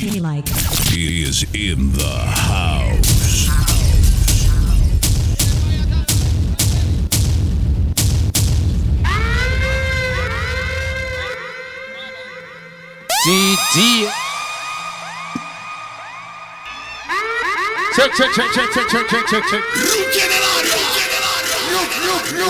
me 0.00 0.20
like. 0.20 0.48
He 0.90 1.22
is 1.22 1.44
in 1.54 1.92
the 1.92 2.02
house. 2.04 3.48
GG. 13.24 14.10
Check, 17.96 18.12
check, 18.16 18.32
check, 18.32 18.52
check, 18.52 18.70
check, 18.70 18.88
check, 18.88 19.08
check, 19.08 19.26
check, 19.26 19.44
check. 19.48 19.62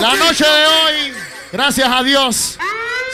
La 0.01 0.15
noche 0.15 0.43
de 0.43 0.65
hoy, 0.65 1.13
gracias 1.51 1.87
a 1.89 2.03
Dios, 2.03 2.57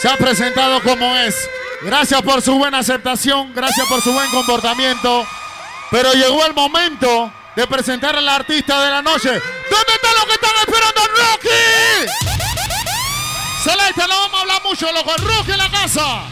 se 0.02 0.08
ha 0.08 0.18
presentado 0.18 0.82
como 0.82 1.16
es. 1.18 1.36
Gracias 1.84 2.22
por 2.22 2.42
su 2.44 2.56
buena 2.58 2.80
aceptación, 2.80 3.54
gracias 3.56 3.88
por 3.88 4.02
su 4.02 4.14
buen 4.14 4.30
comportamiento. 4.30 5.26
Pero 5.90 6.14
llegó 6.14 6.46
el 6.46 6.54
momento 6.54 7.34
de 7.56 7.66
presentar 7.68 8.16
al 8.16 8.30
artista 8.30 8.84
de 8.84 8.92
la 8.92 9.02
noche. 9.02 9.30
¿Dónde 9.30 9.94
están 9.94 10.14
los 10.14 10.26
que 10.26 10.34
están 10.34 10.52
esperando 10.66 11.02
a 11.02 11.08
Rocky? 11.08 11.50
Celeste, 13.64 14.02
no 14.08 14.20
vamos 14.20 14.38
a 14.38 14.42
hablar 14.42 14.62
mucho, 14.64 14.92
loco. 14.92 15.12
Rocky 15.18 15.52
en 15.52 15.58
la 15.58 15.70
casa. 15.72 16.24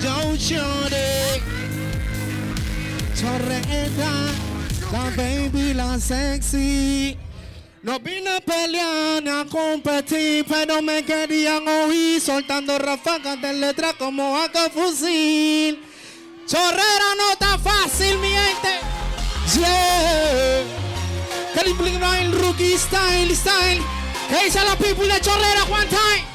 Yo 0.00 0.34
Shorty 0.34 1.42
Chorreta 3.14 4.10
La 4.92 5.10
baby, 5.14 5.74
la 5.74 5.98
sexy 5.98 7.18
No 7.82 7.98
vine 7.98 8.36
a 8.36 8.40
pelear 8.40 9.22
ni 9.22 9.30
a 9.30 9.46
competir 9.46 10.44
Pero 10.46 10.82
me 10.82 11.02
querían 11.02 11.66
oír 11.66 12.20
Soltando 12.20 12.78
ráfagas 12.78 13.40
de 13.40 13.54
letra 13.54 13.94
como 13.94 14.36
a 14.36 14.48
fusil. 14.68 15.82
Chorrera 16.46 17.14
no 17.16 17.30
está 17.32 17.58
fácil, 17.58 18.18
mi 18.18 18.28
gente. 18.28 18.80
Yeah. 19.56 20.64
Calibre 21.54 21.90
el 22.22 22.32
rookie 22.32 22.76
style, 22.76 23.34
style. 23.34 23.82
¿Qué 24.28 24.44
dice 24.44 24.64
la 24.64 24.76
people 24.76 25.06
de 25.06 25.20
Chorrera 25.20 25.64
one 25.70 25.86
time? 25.86 26.29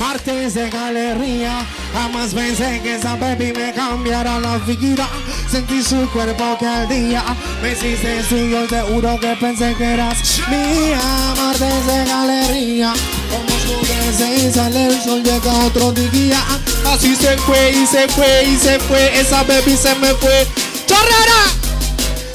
Martes 0.00 0.54
de 0.54 0.70
galería, 0.70 1.62
jamás 1.92 2.32
pensé 2.32 2.80
que 2.82 2.94
esa 2.94 3.16
baby 3.16 3.52
me 3.52 3.70
cambiara 3.74 4.40
la 4.40 4.56
vida. 4.56 5.06
Sentí 5.46 5.82
su 5.82 6.08
cuerpo 6.10 6.56
que 6.58 6.66
al 6.66 6.88
día 6.88 7.22
me 7.62 7.72
hiciste 7.72 8.24
suyo, 8.24 8.66
te 8.66 8.80
juro 8.80 9.20
que 9.20 9.36
pensé 9.36 9.74
que 9.76 9.84
eras 9.84 10.16
mía. 10.48 10.98
Martes 11.36 11.86
de 11.86 12.04
galería, 12.06 12.94
como 13.30 13.54
oscurece 13.54 14.48
y 14.48 14.50
sale 14.50 14.86
el 14.86 15.02
sol, 15.02 15.22
llega 15.22 15.52
otro 15.66 15.92
día. 15.92 16.42
Así 16.86 17.14
se 17.14 17.36
fue 17.36 17.70
y 17.70 17.86
se 17.86 18.08
fue 18.08 18.44
y 18.44 18.56
se 18.56 18.80
fue, 18.80 19.20
esa 19.20 19.42
baby 19.42 19.76
se 19.76 19.94
me 19.96 20.14
fue. 20.14 20.46
¡Chorrera! 20.86 21.60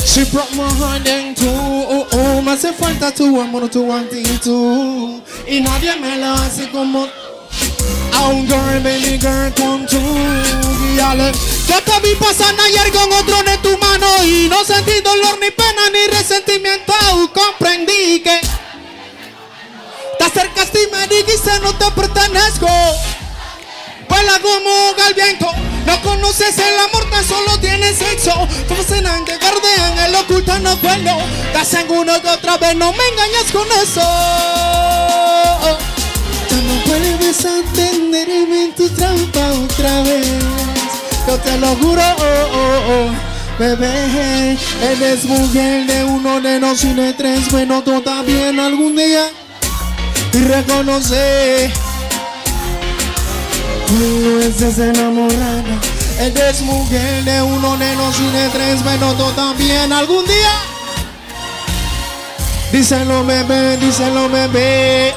She 0.06 0.24
broke 0.26 0.54
my 0.56 0.70
heart 0.80 1.08
in 1.08 1.34
two, 1.34 1.50
oh, 1.50 2.08
oh, 2.14 2.42
me 2.44 2.52
hace 2.52 2.72
falta 2.74 3.12
tu 3.12 3.42
amor, 3.42 3.68
tu 3.70 3.92
actitud 3.92 5.20
Y 5.48 5.62
nadie 5.62 5.96
me 6.00 6.18
lo 6.20 6.36
hace 6.36 6.70
como 6.70 7.08
Oh 8.28 8.44
girl, 8.48 8.82
baby 8.82 9.18
girl, 9.20 9.52
come 9.54 9.86
to 9.86 10.02
guíale. 10.82 11.32
Yo 11.68 11.78
te 11.84 12.00
vi 12.02 12.16
pasar 12.16 12.56
ayer 12.60 12.92
con 12.92 13.14
otro 13.14 13.38
en 13.46 13.62
tu 13.62 13.78
mano 13.78 14.08
Y 14.24 14.48
no 14.50 14.66
sentí 14.66 15.00
dolor, 15.02 15.38
ni 15.40 15.52
pena, 15.52 15.90
ni 15.94 16.08
resentimiento. 16.08 16.94
Comprendí 17.34 18.22
que 18.22 18.42
Te 20.18 20.24
acercaste 20.24 20.84
y 20.84 20.92
me 20.92 21.08
dijiste 21.08 21.52
no 21.62 21.76
te 21.76 21.92
pertenezco 21.92 22.68
Vuela 24.10 24.40
como 24.40 24.96
el 25.08 25.14
viento. 25.14 25.52
No 25.86 26.02
conoces 26.02 26.58
el 26.58 26.80
amor, 26.80 27.08
tan 27.12 27.24
solo 27.24 27.60
tienes 27.60 27.96
sexo. 27.98 28.48
Fascinan 28.68 29.24
que 29.24 29.38
guardean 29.38 30.00
el 30.00 30.16
oculto 30.16 30.58
no 30.60 30.76
vuelo 30.78 31.16
Te 31.52 31.60
aseguro 31.60 32.20
que 32.24 32.30
otra 32.30 32.58
vez 32.58 32.76
no 32.76 32.92
me 32.92 33.08
engañas 33.08 33.52
con 33.52 33.68
eso 33.84 35.45
no 36.68 36.74
vuelves 36.86 37.46
a 37.46 37.62
tenerme 37.74 38.66
en 38.66 38.76
tu 38.76 38.90
trampa 38.90 39.52
otra 39.64 40.02
vez. 40.04 40.28
Yo 41.28 41.38
te 41.40 41.58
lo 41.58 41.76
juro, 41.78 42.02
oh, 42.02 42.48
oh, 42.54 43.10
oh. 43.10 43.36
Bebé, 43.58 44.58
eres 44.82 45.24
mujer 45.24 45.88
de 45.88 46.04
uno 46.04 46.42
de 46.42 46.60
dos 46.60 46.84
y 46.84 46.94
de 46.94 47.14
tres 47.14 47.50
Bueno, 47.52 47.82
tú 47.84 48.02
también 48.02 48.60
algún 48.60 48.98
día 48.98 49.30
Y 50.34 50.40
reconoce. 50.40 51.72
Tú 53.88 54.40
estás 54.42 54.78
enamorada. 54.78 55.80
Eres 56.20 56.62
mujer 56.64 57.24
de 57.24 57.42
uno 57.42 57.78
de 57.78 57.96
dos 57.96 58.20
y 58.20 58.38
de 58.38 58.50
tres 58.50 58.84
Bueno, 58.84 59.14
tú 59.14 59.32
también 59.32 59.94
algún 59.94 60.26
día. 60.26 60.52
Díselo 62.74 63.26
bebé, 63.26 63.78
díselo 63.78 64.28
bebé 64.28 65.14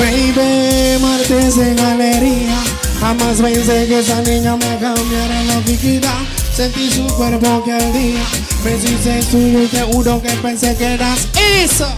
Baby, 0.00 0.98
martes 1.02 1.56
de 1.56 1.74
galería 1.74 2.56
Jamás 3.00 3.40
pensé 3.40 3.86
que 3.86 4.00
esa 4.00 4.22
niña 4.22 4.56
me 4.56 4.78
cambiara 4.78 5.42
la 5.44 5.60
vida 5.60 6.12
Sentí 6.56 6.90
su 6.90 7.06
cuerpo 7.16 7.62
que 7.64 7.72
al 7.72 7.92
día 7.92 8.22
Me 8.64 8.76
hiciste 8.76 9.22
suyo 9.22 9.62
y 9.62 9.66
te 9.66 9.82
juro 9.82 10.22
que 10.22 10.30
pensé 10.30 10.74
que 10.76 10.94
eras 10.94 11.28
esa 11.38 11.94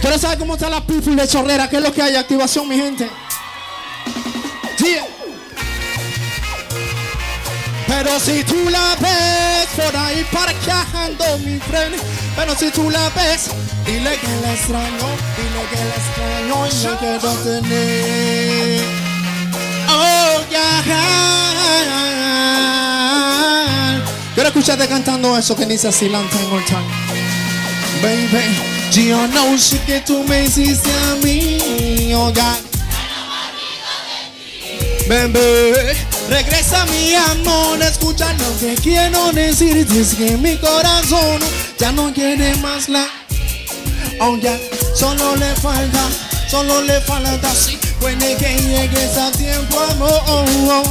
Quiero 0.00 0.18
saber 0.18 0.38
cómo 0.38 0.54
está 0.54 0.70
la 0.70 0.80
people 0.84 1.14
de 1.14 1.28
chorrera 1.28 1.68
¿Qué 1.68 1.76
es 1.76 1.82
lo 1.82 1.92
que 1.92 2.00
hay? 2.00 2.16
Activación, 2.16 2.66
mi 2.66 2.76
gente 2.76 3.08
Yeah. 4.78 5.04
Pero 7.86 8.20
si 8.20 8.42
tú 8.44 8.68
la 8.70 8.94
ves 9.00 9.68
por 9.74 9.96
ahí 9.96 10.24
parqueando 10.30 11.38
mi 11.38 11.58
friend 11.60 11.94
Pero 12.36 12.54
si 12.54 12.70
tú 12.70 12.90
la 12.90 13.08
ves, 13.10 13.48
dile 13.86 14.18
que 14.18 14.28
la 14.42 14.52
extraño 14.52 15.08
Dile 15.36 15.62
que 15.70 15.84
la 15.84 15.96
extraño 15.96 16.66
y 16.66 16.70
me 16.86 16.98
quiero 16.98 17.32
tener. 17.42 18.84
Oh, 19.88 20.44
yeah 20.50 20.82
Quiero 24.34 24.48
escucharte 24.50 24.86
cantando 24.86 25.38
eso 25.38 25.56
que 25.56 25.64
dice 25.64 25.88
así 25.88 26.08
tengo 26.08 26.60
time 26.66 26.84
Baby, 28.02 28.44
yo 28.92 29.26
no 29.28 29.56
sé 29.56 29.80
que 29.86 30.00
tú 30.00 30.22
me 30.24 30.44
hiciste 30.44 30.90
a 30.90 31.14
mí 31.24 32.12
Oh, 32.14 32.30
yeah 32.34 32.58
Bebé, 35.08 35.96
regresa 36.28 36.84
mi 36.86 37.14
amor, 37.14 37.80
escucha 37.80 38.32
lo 38.34 38.58
que 38.58 38.74
quiero 38.74 39.32
decirte 39.32 40.00
Es 40.00 40.14
que 40.14 40.36
mi 40.36 40.56
corazón 40.56 41.40
ya 41.78 41.92
no 41.92 42.12
quiere 42.12 42.54
más 42.56 42.88
la 42.88 43.06
Oh 44.20 44.36
ya, 44.38 44.58
solo 44.94 45.36
le 45.36 45.54
falta, 45.56 46.08
solo 46.50 46.80
le 46.82 47.00
falta. 47.02 47.50
Así 47.50 47.78
Puede 48.00 48.36
que 48.36 48.56
llegues 48.56 49.16
a 49.16 49.30
tiempo 49.32 49.78
amor. 49.80 50.22
Oh, 50.26 50.44
oh. 50.70 50.82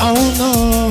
Oh 0.00 0.32
no, 0.36 0.88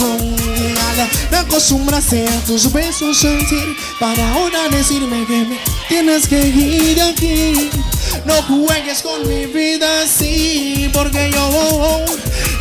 me 1.31 1.37
acostumbraste 1.37 2.27
a 2.27 2.39
tus 2.45 2.71
besos 2.71 3.17
sentir 3.17 3.75
Para 3.99 4.33
ahora 4.33 4.69
decirme 4.69 5.25
que 5.25 5.43
me 5.43 5.59
tienes 5.89 6.27
que 6.27 6.47
ir 6.47 7.01
aquí. 7.01 7.69
No 8.25 8.41
juegues 8.43 9.01
con 9.01 9.27
mi 9.27 9.45
vida 9.47 10.03
así 10.03 10.89
Porque 10.93 11.31
yo, 11.31 12.05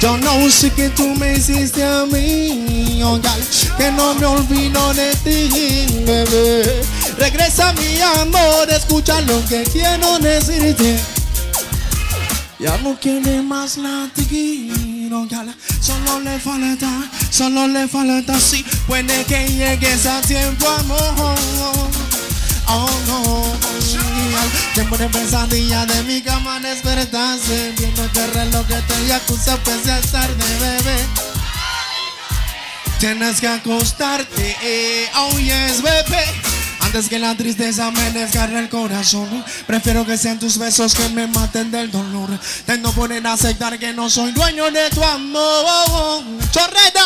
yo 0.02 0.16
no 0.16 0.50
sé 0.50 0.68
que 0.70 0.88
tú 0.88 1.14
me 1.14 1.34
hiciste 1.34 1.84
a 1.84 2.04
mí 2.06 3.00
oh, 3.04 3.20
gal, 3.22 3.40
Que 3.78 3.92
no 3.92 4.14
me 4.14 4.26
olvido 4.26 4.92
de 4.94 5.14
ti, 5.22 5.86
bebé 6.04 6.82
Regresa 7.18 7.72
mi 7.74 8.00
amor, 8.00 8.68
escucha 8.68 9.21
lo 9.21 9.44
que 9.47 9.62
quiero 9.62 10.18
decirte 10.18 10.98
ya 12.59 12.78
no 12.78 12.94
quiere 12.94 13.42
más 13.42 13.77
latido, 13.77 15.27
gala. 15.28 15.53
Solo 15.80 16.21
le 16.21 16.38
falta, 16.38 17.10
solo 17.28 17.66
le 17.66 17.88
falta 17.88 18.36
así. 18.36 18.65
Puede 18.86 19.24
que 19.24 19.48
llegues 19.48 20.06
a 20.06 20.21
tiempo, 20.21 20.68
amor. 20.68 21.34
Oh 22.68 22.86
no, 23.09 23.81
tiempo 24.74 24.97
de 24.97 25.09
pesadilla 25.09 25.86
de 25.86 26.03
mi 26.04 26.22
cama 26.22 26.60
despertarse. 26.60 27.72
Viendo 27.78 28.03
el 28.03 28.34
reloj 28.34 28.66
que 28.66 28.77
te 28.77 29.12
acusa, 29.12 29.56
pese 29.59 29.92
a 29.92 30.00
tarde, 30.00 30.44
bebé. 30.60 31.06
Tienes 32.98 33.41
que 33.41 33.48
acostarte, 33.48 34.56
eh, 34.62 35.10
oh 35.16 35.39
yes, 35.39 35.83
bebé. 35.83 36.24
Antes 36.83 37.09
que 37.09 37.18
la 37.18 37.36
tristeza 37.36 37.91
me 37.91 38.10
desgarre 38.10 38.59
el 38.59 38.68
corazón 38.68 39.44
Prefiero 39.66 40.04
que 40.04 40.18
sean 40.18 40.39
tus 40.39 40.59
besos 40.59 40.94
que 40.94 41.09
me 41.10 41.27
maten 41.27 41.71
del 41.71 41.91
dolor 41.91 42.28
Tengo 42.66 42.92
poner 42.92 43.27
a 43.27 43.33
aceptar 43.33 43.78
que 43.78 43.92
no 43.92 44.10
soy 44.10 44.33
dueño 44.33 44.71
de 44.71 44.91
tu 44.91 45.03
amor 45.03 46.22
Chorreta 46.50 47.04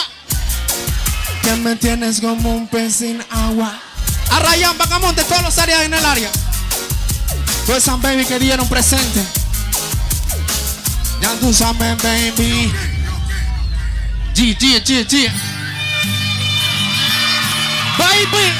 Que 1.43 1.53
me 1.56 1.77
tienes 1.77 2.21
como 2.21 2.56
un 2.56 2.67
pez 2.67 2.97
sin 2.97 3.23
agua 3.31 3.79
A 4.31 4.41
Ryan, 4.41 4.77
Bacamonte, 4.77 5.23
todos 5.25 5.43
los 5.43 5.59
áreas 5.59 5.83
en 5.83 5.94
el 5.94 6.05
área. 6.05 6.31
Todos 7.67 7.83
esas 7.83 8.01
baby 8.01 8.25
que 8.25 8.39
dieron 8.39 8.69
presente. 8.69 9.21
Ya 11.21 11.35
tú 11.41 11.53
sabes, 11.53 12.01
baby. 12.01 12.73
G, 14.35 14.57
G, 14.57 14.85
G, 14.85 15.05
G. 15.05 15.29
Baby. 17.99 18.53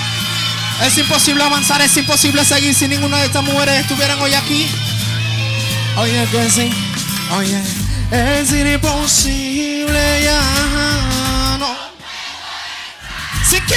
Es 0.85 0.99
imposible 0.99 1.45
avanzar, 1.45 1.81
es 1.83 1.97
imposible 1.97 2.45
seguir 2.45 2.75
si 2.75 2.89
ninguna 2.89 3.19
de 3.19 3.27
estas 3.27 3.45
mujeres 3.45 3.83
estuvieran 3.83 4.21
hoy 4.21 4.35
aquí. 4.35 4.67
Oye, 5.99 6.27
que 6.31 6.51
sí. 6.51 6.71
Oye, 7.31 7.63
es 8.11 8.53
imposible 8.53 10.23
ya. 10.25 11.57
No. 11.59 11.77
Sí 13.49 13.61
que 13.61 13.77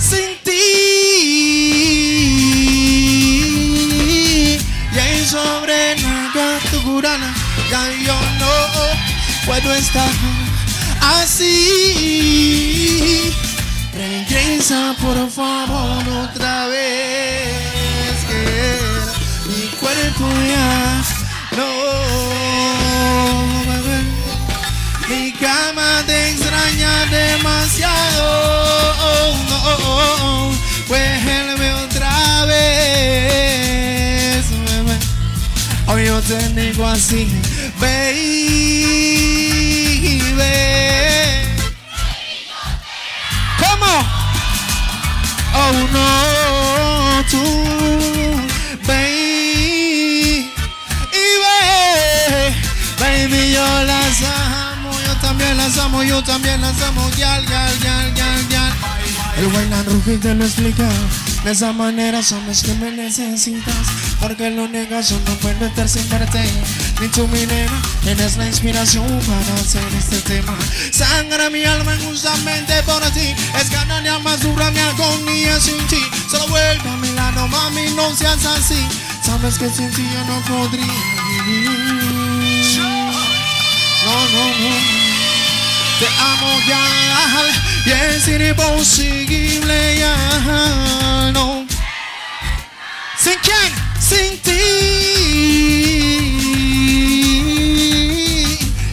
sin 0.00 0.38
ti. 0.42 2.29
Sobre 5.30 5.94
la 6.34 6.58
tu 6.70 6.78
curana. 6.82 7.32
Ya 7.70 7.82
yo 8.06 8.18
no 8.40 8.54
puedo 9.46 9.72
estar 9.74 10.10
así. 11.18 12.66
Regresa 13.94 14.96
por 15.00 15.30
favor 15.30 16.08
otra 16.24 16.66
vez. 16.66 18.24
Que 18.28 18.44
mi 19.50 19.68
cuerpo 19.78 20.26
ya 20.52 20.72
no. 21.56 21.70
Mi 25.08 25.32
cama 25.32 26.02
te 26.06 26.30
extraña 26.30 27.06
demasiado. 27.06 28.28
No. 29.50 30.50
Vuelve 30.88 31.68
otra 31.84 32.44
vez. 32.46 33.69
Hoy 35.92 36.06
yo 36.06 36.20
te 36.22 36.38
digo 36.50 36.86
así, 36.86 37.26
baby. 37.80 39.10
¿Cómo? 43.58 43.92
Oh 45.52 45.72
no, 45.92 47.24
tú, 47.28 47.42
baby. 48.86 50.48
Baby, 53.00 53.52
yo 53.52 53.82
las 53.82 54.22
amo, 54.22 54.92
yo 55.04 55.16
también 55.16 55.56
las 55.56 55.76
amo, 55.76 56.04
yo 56.04 56.22
también 56.22 56.60
las 56.60 56.80
amo, 56.82 57.10
yal, 57.16 57.44
yal, 57.48 57.80
yal, 57.80 58.14
yal, 58.14 58.48
yal. 58.48 58.72
El 59.38 59.48
bailan 59.48 59.84
Ruki 59.86 60.18
te 60.18 60.36
lo 60.36 60.44
explica. 60.44 60.88
De 61.42 61.50
esa 61.50 61.72
manera 61.72 62.22
sabes 62.22 62.62
que 62.62 62.74
me 62.74 62.92
necesitas. 62.92 64.09
Porque 64.20 64.50
lo 64.50 64.68
negas, 64.68 65.08
yo 65.08 65.18
no 65.26 65.34
puedo 65.36 65.64
estar 65.66 65.88
sin 65.88 66.08
verte. 66.10 66.42
Ni 67.00 67.08
tú, 67.08 67.26
mi 67.28 67.46
nena, 67.46 67.82
eres 68.06 68.36
la 68.36 68.46
inspiración 68.46 69.06
para 69.26 69.54
hacer 69.60 69.82
este 69.98 70.20
tema. 70.20 70.56
Sangra 70.92 71.48
mi 71.48 71.64
alma 71.64 71.96
justamente 72.04 72.82
por 72.82 73.02
ti. 73.12 73.34
Es 73.58 73.70
ganancia 73.70 74.18
más 74.18 74.40
dura 74.40 74.70
mi 74.70 74.78
agonía 74.80 75.58
sin 75.58 75.78
ti. 75.86 76.02
Solo 76.30 76.48
vuelve 76.48 76.88
a 76.88 76.96
mi 76.96 77.10
lado, 77.12 77.48
mami, 77.48 77.90
no 77.96 78.14
seas 78.14 78.44
así. 78.44 78.86
Sabes 79.24 79.58
que 79.58 79.70
sin 79.70 79.90
ti 79.90 80.06
yo 80.12 80.24
no 80.26 80.40
podría 80.42 80.84
vivir. 81.46 81.70
No, 84.04 84.12
no, 84.12 84.44
no. 84.60 85.00
Te 85.98 86.06
amo 86.06 86.60
ya, 86.66 87.10
y 87.84 87.90
es 87.90 88.28
imposible 88.28 89.98
ya, 89.98 91.30
no. 91.32 91.66
¿Sin 93.18 93.38
quién? 93.42 93.89
Sin 94.10 94.32
ti. 94.46 94.62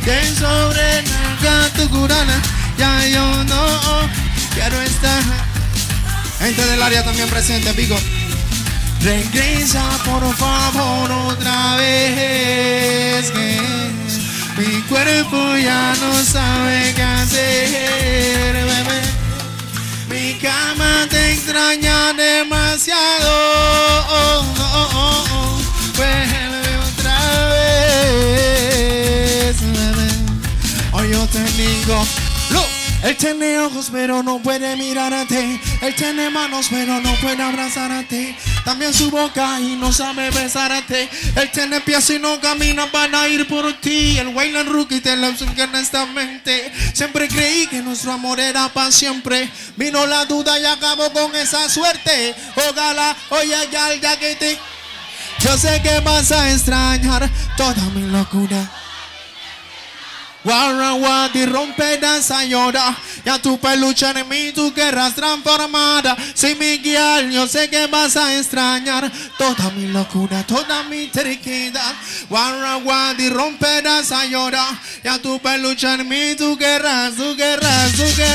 Que 0.06 0.18
sobre 0.40 1.04
tu 1.76 1.90
curana, 1.90 2.38
ya 2.78 2.92
yo 3.08 3.44
no 3.46 3.64
quiero 4.54 4.82
estar. 4.82 5.24
Gente 6.40 6.66
del 6.66 6.82
área 6.82 7.04
también 7.04 7.28
presente, 7.30 7.74
Pico. 7.74 7.98
Regresa 9.02 9.84
por 10.06 10.24
favor 10.36 11.12
otra 11.32 11.76
vez 11.78 12.88
mi 14.58 14.82
cuerpo 14.90 15.38
ya 15.58 15.94
no 16.02 16.16
sabe 16.24 16.92
qué 16.96 17.04
hacer, 17.04 18.54
bebé. 18.54 19.02
Mi 20.10 20.34
cama 20.40 21.06
te 21.10 21.34
extraña 21.34 22.14
demasiado. 22.38 23.34
Oh, 24.10 24.46
oh, 24.60 24.90
oh, 24.94 25.58
otra 26.88 27.20
vez. 27.50 29.58
Hoy 30.92 31.12
yo 31.12 31.28
te 31.28 31.44
digo. 31.54 32.06
Él 33.04 33.16
tiene 33.16 33.60
ojos 33.60 33.90
pero 33.92 34.24
no 34.24 34.40
puede 34.40 34.76
mirarte. 34.76 35.62
Él 35.82 35.96
tiene 35.96 36.30
manos 36.30 36.68
pero 36.70 37.00
no 37.00 37.14
puede 37.22 37.42
abrazarte. 37.42 38.36
También 38.68 38.94
su 38.94 39.10
boca 39.10 39.62
y 39.62 39.78
no 39.78 39.94
sabe 39.94 40.30
besarte. 40.30 41.08
Él 41.38 41.50
tiene 41.52 41.80
pies 41.80 42.10
y 42.10 42.20
no 42.20 42.38
camina 42.42 42.92
para 42.92 43.26
ir 43.30 43.48
por 43.48 43.72
ti. 43.80 44.18
El 44.18 44.36
Wayland 44.36 44.68
Rookie 44.68 45.00
te 45.00 45.16
lo 45.16 45.30
honestamente. 45.30 46.70
Siempre 46.92 47.30
creí 47.30 47.68
que 47.68 47.82
nuestro 47.82 48.12
amor 48.12 48.42
era 48.42 48.68
para 48.74 48.92
siempre. 48.92 49.50
Vino 49.78 50.06
la 50.06 50.26
duda 50.26 50.60
y 50.60 50.66
acabó 50.66 51.14
con 51.14 51.34
esa 51.38 51.70
suerte. 51.70 52.36
Ojalá, 52.70 53.16
oye, 53.30 53.56
ya, 53.72 53.96
ya 53.96 54.20
que 54.20 54.36
te. 54.36 54.60
Yo 55.40 55.58
sé 55.58 55.82
que 55.82 56.02
vas 56.02 56.30
a 56.34 56.52
extrañar 56.52 57.30
toda 57.56 57.86
mi 57.96 58.02
locura. 58.02 58.70
Guarra, 60.48 60.94
guardi, 60.94 61.46
rompe, 61.46 61.98
danza, 61.98 62.46
llora. 62.46 62.96
Ya 63.26 63.38
tu 63.38 63.60
peluche 63.60 64.06
en 64.10 64.30
mí, 64.30 64.54
tú 64.56 64.74
querrás 64.74 65.14
transformada. 65.14 66.16
Sí, 66.34 66.56
mi 66.58 66.78
guial, 66.78 67.30
yo 67.30 67.46
sé 67.48 67.70
que 67.70 67.86
vas 67.88 68.16
a 68.16 68.34
extrañar 68.38 69.12
toda 69.38 69.70
mi 69.72 69.88
locura, 69.88 70.48
toda 70.48 70.84
mi 70.84 71.08
triquidad. 71.08 71.94
Guarra, 72.30 72.76
guardi, 72.76 73.28
rompe, 73.28 73.82
danza, 73.82 74.26
llora. 74.26 74.66
Ya 75.04 75.20
tu 75.20 75.38
peluche 75.40 75.94
en 75.94 76.08
mí, 76.08 76.36
tú 76.38 76.58
querrás, 76.58 77.16
tú 77.16 77.36
querrás, 77.36 77.92
tú 77.92 78.04
querrás. 78.16 78.27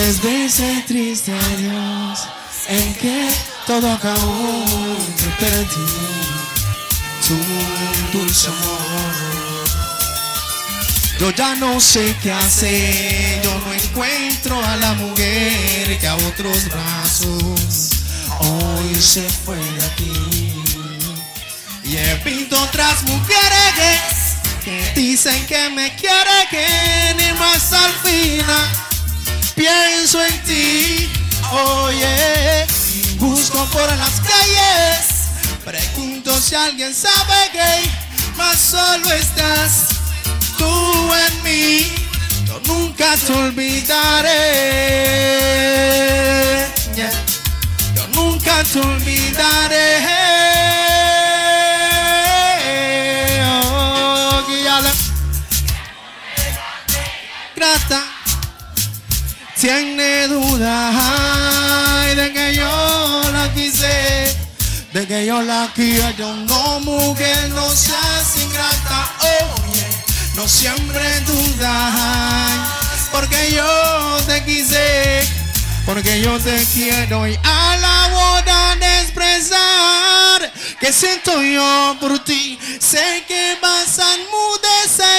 Les 0.00 0.22
dice 0.22 0.82
triste 0.86 1.32
Dios 1.58 2.20
en 2.68 2.94
que 2.94 3.28
todo 3.66 3.92
acabó 3.92 4.96
te 5.18 5.44
perdí 5.44 5.90
tu 7.26 7.36
dulce 8.18 8.48
amor. 8.48 9.14
Yo 11.18 11.30
ya 11.32 11.54
no 11.56 11.78
sé 11.78 12.16
qué 12.22 12.32
hacer, 12.32 13.42
yo 13.42 13.58
no 13.58 13.74
encuentro 13.74 14.64
a 14.64 14.76
la 14.76 14.94
mujer 14.94 15.98
que 15.98 16.08
a 16.08 16.14
otros 16.14 16.64
brazos 16.70 17.90
hoy 18.38 18.94
se 18.94 19.28
fue 19.44 19.58
de 19.58 19.84
aquí. 19.84 20.62
Y 21.84 21.96
he 21.98 22.14
visto 22.24 22.58
otras 22.58 23.02
mujeres 23.02 24.38
que 24.64 24.92
dicen 24.94 25.46
que 25.46 25.68
me 25.68 25.94
quieren 25.96 27.20
y 27.20 27.38
más 27.38 27.70
al 27.74 27.92
final 28.02 28.89
pienso 29.60 30.24
en 30.24 30.42
ti, 30.44 31.10
oye, 31.52 32.66
busco 33.16 33.62
por 33.66 33.86
las 33.98 34.20
calles, 34.20 35.28
pregunto 35.66 36.40
si 36.40 36.54
alguien 36.54 36.94
sabe 36.94 37.50
que 37.52 37.90
más 38.38 38.58
solo 38.58 39.12
estás 39.12 39.88
tú 40.56 41.12
en 41.26 41.42
mí, 41.42 41.92
yo 42.46 42.58
nunca 42.64 43.14
te 43.18 43.32
olvidaré, 43.34 44.30
yo 47.94 48.06
nunca 48.14 48.64
te 48.64 48.78
olvidaré. 48.78 50.79
Ay, 60.66 62.14
de 62.14 62.32
que 62.32 62.54
yo 62.54 63.22
la 63.32 63.52
quise, 63.54 64.36
de 64.92 65.06
que 65.06 65.26
yo 65.26 65.42
la 65.42 65.70
quiero. 65.74 66.34
No, 66.34 66.80
mujer, 66.80 67.48
no 67.50 67.68
seas 67.70 68.36
ingrata, 68.36 69.12
oye, 69.20 69.86
no 70.34 70.46
siempre 70.46 71.20
dudas, 71.20 73.08
porque 73.12 73.52
yo 73.52 74.18
te 74.26 74.44
quise, 74.44 75.22
porque 75.86 76.20
yo 76.20 76.38
te 76.38 76.64
quiero 76.72 77.26
y 77.26 77.38
a 77.42 77.76
la 77.76 78.08
boda 78.12 78.76
de 78.76 79.00
expresar 79.02 80.52
que 80.78 80.92
siento 80.92 81.42
yo 81.42 81.96
por 82.00 82.18
ti. 82.24 82.58
Sé 82.80 83.24
que 83.26 83.58
vas 83.60 83.98
a 83.98 84.14
enmudecer 84.14 85.10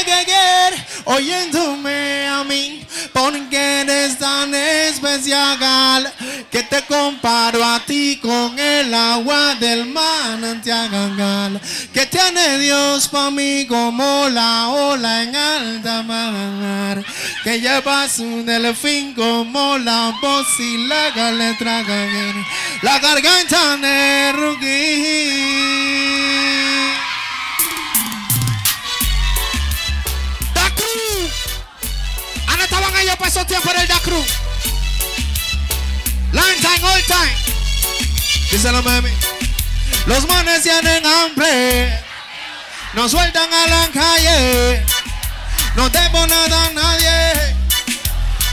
oyéndome 1.06 2.28
a 2.28 2.44
mí, 2.44 2.81
porque 3.24 3.82
eres 3.82 4.18
tan 4.18 4.54
especial 4.56 6.12
que 6.50 6.64
te 6.64 6.82
comparo 6.86 7.64
a 7.64 7.80
ti 7.86 8.20
con 8.20 8.58
el 8.58 8.92
agua 8.94 9.54
del 9.56 9.86
manantial. 9.86 11.62
Que 11.94 12.08
tiene 12.08 12.58
Dios 12.58 13.08
para 13.10 13.30
mí 13.30 13.68
como 13.68 14.28
la 14.30 14.70
ola 14.70 15.22
en 15.22 15.36
alta 15.36 16.02
mar, 16.02 17.06
que 17.44 17.62
lleva 17.62 18.10
su 18.10 18.44
delfín 18.44 19.14
como 19.14 19.78
la 19.78 20.18
voz 20.20 20.48
y 20.60 20.88
la 20.88 21.32
letra 21.32 21.84
la 22.82 22.98
garganta 22.98 23.78
de 23.78 24.32
Rugui. 24.32 25.92
Para 33.22 33.30
esos 33.30 33.46
tiempos 33.46 33.72
del 33.76 33.88
Da 33.88 34.00
Cruz. 34.00 34.26
Long 36.32 36.56
time, 36.60 36.88
all 36.88 37.04
time. 37.04 37.36
Díselo, 38.52 38.82
mami. 38.82 39.10
Los 40.08 40.28
manes 40.28 40.64
tienen 40.64 41.06
hambre. 41.06 42.00
No 42.94 43.08
sueltan 43.08 43.54
a 43.54 43.68
la 43.68 43.88
calle. 43.94 44.84
No 45.76 45.88
debo 45.90 46.26
nada 46.26 46.66
a 46.66 46.70
nadie. 46.72 47.56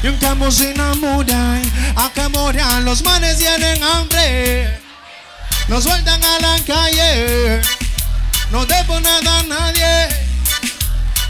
Y 0.02 0.08
un 0.08 0.18
campo 0.18 0.50
se 0.50 0.70
enamoran, 0.70 1.60
acá 1.96 2.28
moran, 2.28 2.84
los 2.84 3.02
manes 3.02 3.38
tienen 3.38 3.82
hambre. 3.82 4.80
No 5.66 5.80
sueltan 5.80 6.22
a 6.22 6.38
la 6.38 6.58
calle, 6.64 7.60
no 8.52 8.64
debo 8.64 9.00
nada 9.00 9.40
a 9.40 9.42
nadie. 9.42 10.08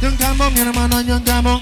Y 0.02 0.04
un 0.06 0.16
campo, 0.16 0.50
mi 0.50 0.60
hermano, 0.60 1.00
y 1.00 1.10
un 1.10 1.22
campo. 1.22 1.58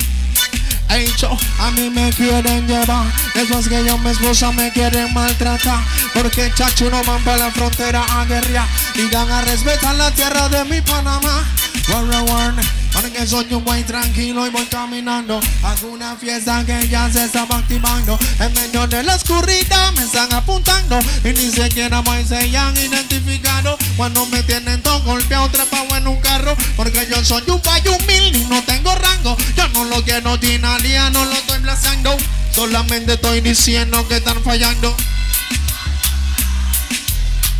Hecho, 0.89 1.37
a 1.59 1.71
mí 1.73 1.91
me 1.91 2.11
quieren 2.13 2.67
llevar. 2.67 3.07
Después 3.35 3.69
que 3.69 3.85
yo 3.85 3.99
mi 3.99 4.11
esposa 4.11 4.53
me 4.53 4.73
quieren 4.73 5.13
maltratar. 5.13 5.81
Porque 6.15 6.53
chacho 6.55 6.91
no 6.91 7.03
van 7.05 7.23
para 7.25 7.37
la 7.37 7.51
frontera 7.51 8.05
a 8.09 8.25
guerrear. 8.25 8.67
Y 8.95 9.09
dan 9.11 9.31
a 9.31 9.43
respetar 9.43 9.95
la 9.97 10.11
tierra 10.13 10.49
de 10.49 10.65
mi 10.65 10.81
Panamá. 10.81 11.45
War, 11.89 12.05
war, 12.25 12.55
Ahora 12.97 13.11
que 13.11 13.27
soy 13.27 13.53
un 13.53 13.63
buen 13.63 13.85
tranquilo 13.85 14.47
y 14.47 14.51
voy 14.51 14.65
caminando. 14.67 15.39
Hago 15.63 15.89
una 15.89 16.17
fiesta 16.17 16.65
que 16.65 16.89
ya 16.89 17.13
se 17.13 17.27
estaba 17.27 17.59
activando. 17.59 18.19
En 18.41 18.55
medio 18.55 18.87
de 18.87 19.03
la 19.03 19.17
oscuridad 19.17 19.93
me 19.93 20.03
están 20.03 20.33
apuntando. 20.33 20.99
Y 21.23 21.29
ni 21.29 21.51
siquiera 21.51 22.01
me 22.01 22.25
se 22.25 22.57
han 22.57 22.75
identificado. 22.75 23.77
Cuando 23.99 24.25
me 24.27 24.43
tienen 24.45 24.83
todo 24.83 25.03
golpeado 25.03 25.47
trepado 25.51 25.95
en 25.95 26.09
un 26.09 26.19
carro. 26.23 26.57
Porque 26.75 27.07
yo 27.11 27.23
soy 27.23 27.43
un 27.49 27.61
payo 27.61 27.95
humilde 27.97 28.39
y 28.39 28.45
no 28.47 28.63
tengo 28.65 28.95
rango. 28.95 29.37
Yo 29.55 29.69
no 29.69 29.85
lo 29.85 30.03
quiero 30.03 30.39
dinaría, 30.39 31.11
no 31.11 31.23
lo 31.27 31.33
estoy 31.33 31.59
blazando 31.59 32.17
Solamente 32.51 33.13
estoy 33.13 33.43
diciendo 33.43 34.09
que 34.09 34.17
están 34.17 34.43
fallando. 34.43 34.97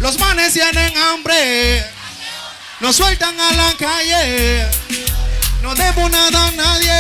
Los 0.01 0.19
manes 0.19 0.55
tienen 0.55 0.97
hambre. 0.97 1.85
No 2.81 2.91
sueltan 2.91 3.39
a 3.39 3.53
la 3.53 3.75
calle 3.79 4.67
no 5.67 5.75
debo 5.75 6.09
nada 6.09 6.47
a 6.47 6.51
nadie. 6.53 6.93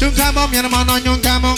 Yuncamo, 0.00 0.48
mi 0.48 0.56
hermano 0.56 0.96
Yuncamo. 0.96 1.54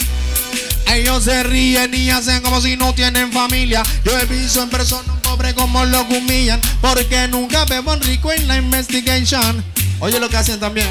Ellos 0.88 1.22
se 1.22 1.44
ríen 1.44 1.94
y 1.94 2.10
hacen 2.10 2.42
como 2.42 2.60
si 2.60 2.76
no 2.76 2.92
tienen 2.92 3.30
familia. 3.32 3.84
Yo 4.04 4.18
he 4.18 4.24
visto 4.26 4.62
en 4.62 4.68
persona 4.68 5.12
un 5.12 5.20
pobre 5.20 5.54
como 5.54 5.84
lo 5.84 6.02
humillan. 6.02 6.60
Porque 6.80 7.28
nunca 7.28 7.64
bebo 7.66 7.94
rico 7.96 8.32
en 8.32 8.48
la 8.48 8.56
investigation. 8.56 9.64
Oye 10.00 10.18
lo 10.18 10.28
que 10.28 10.38
hacen 10.38 10.58
también. 10.58 10.88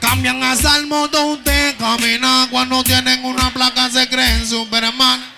Cambian 0.00 0.42
hasta 0.42 0.76
el 0.76 0.88
modo 0.88 1.38
caminar 1.78 2.50
cuando 2.50 2.82
tienen 2.82 3.24
una 3.24 3.54
placa 3.54 3.88
se 3.88 4.08
creen 4.08 4.44
Superman. 4.48 5.31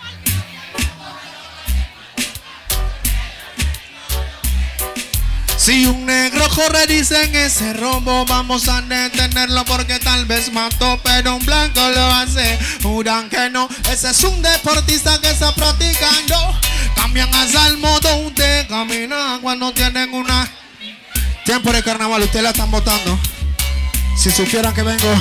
Si 5.65 5.87
un 5.87 6.05
negro 6.05 6.47
corre, 6.55 6.87
dicen 6.87 7.35
ese 7.35 7.73
rombo, 7.73 8.27
vamos 8.27 8.69
a 8.69 8.83
detenerlo 8.83 9.65
porque 9.65 9.99
tal 9.99 10.27
vez 10.27 10.53
mató, 10.53 11.01
pero 11.03 11.37
un 11.37 11.47
blanco 11.47 11.81
lo 11.89 12.05
hace. 12.05 12.59
Juran 12.83 13.31
que 13.31 13.49
no, 13.49 13.67
ese 13.91 14.11
es 14.11 14.25
un 14.25 14.43
deportista 14.43 15.19
que 15.23 15.31
está 15.31 15.55
practicando. 15.55 16.37
Cambian 16.95 17.35
hasta 17.35 17.67
el 17.69 17.79
modo 17.79 18.31
de 18.33 18.67
caminar 18.69 19.41
cuando 19.41 19.73
tienen 19.73 20.13
una. 20.13 20.47
Tiempo 21.47 21.73
de 21.73 21.83
carnaval, 21.83 22.21
ustedes 22.21 22.43
la 22.43 22.51
están 22.51 22.71
votando. 22.71 23.19
Si 24.19 24.31
supieran 24.31 24.75
que 24.75 24.83
vengo 24.83 25.15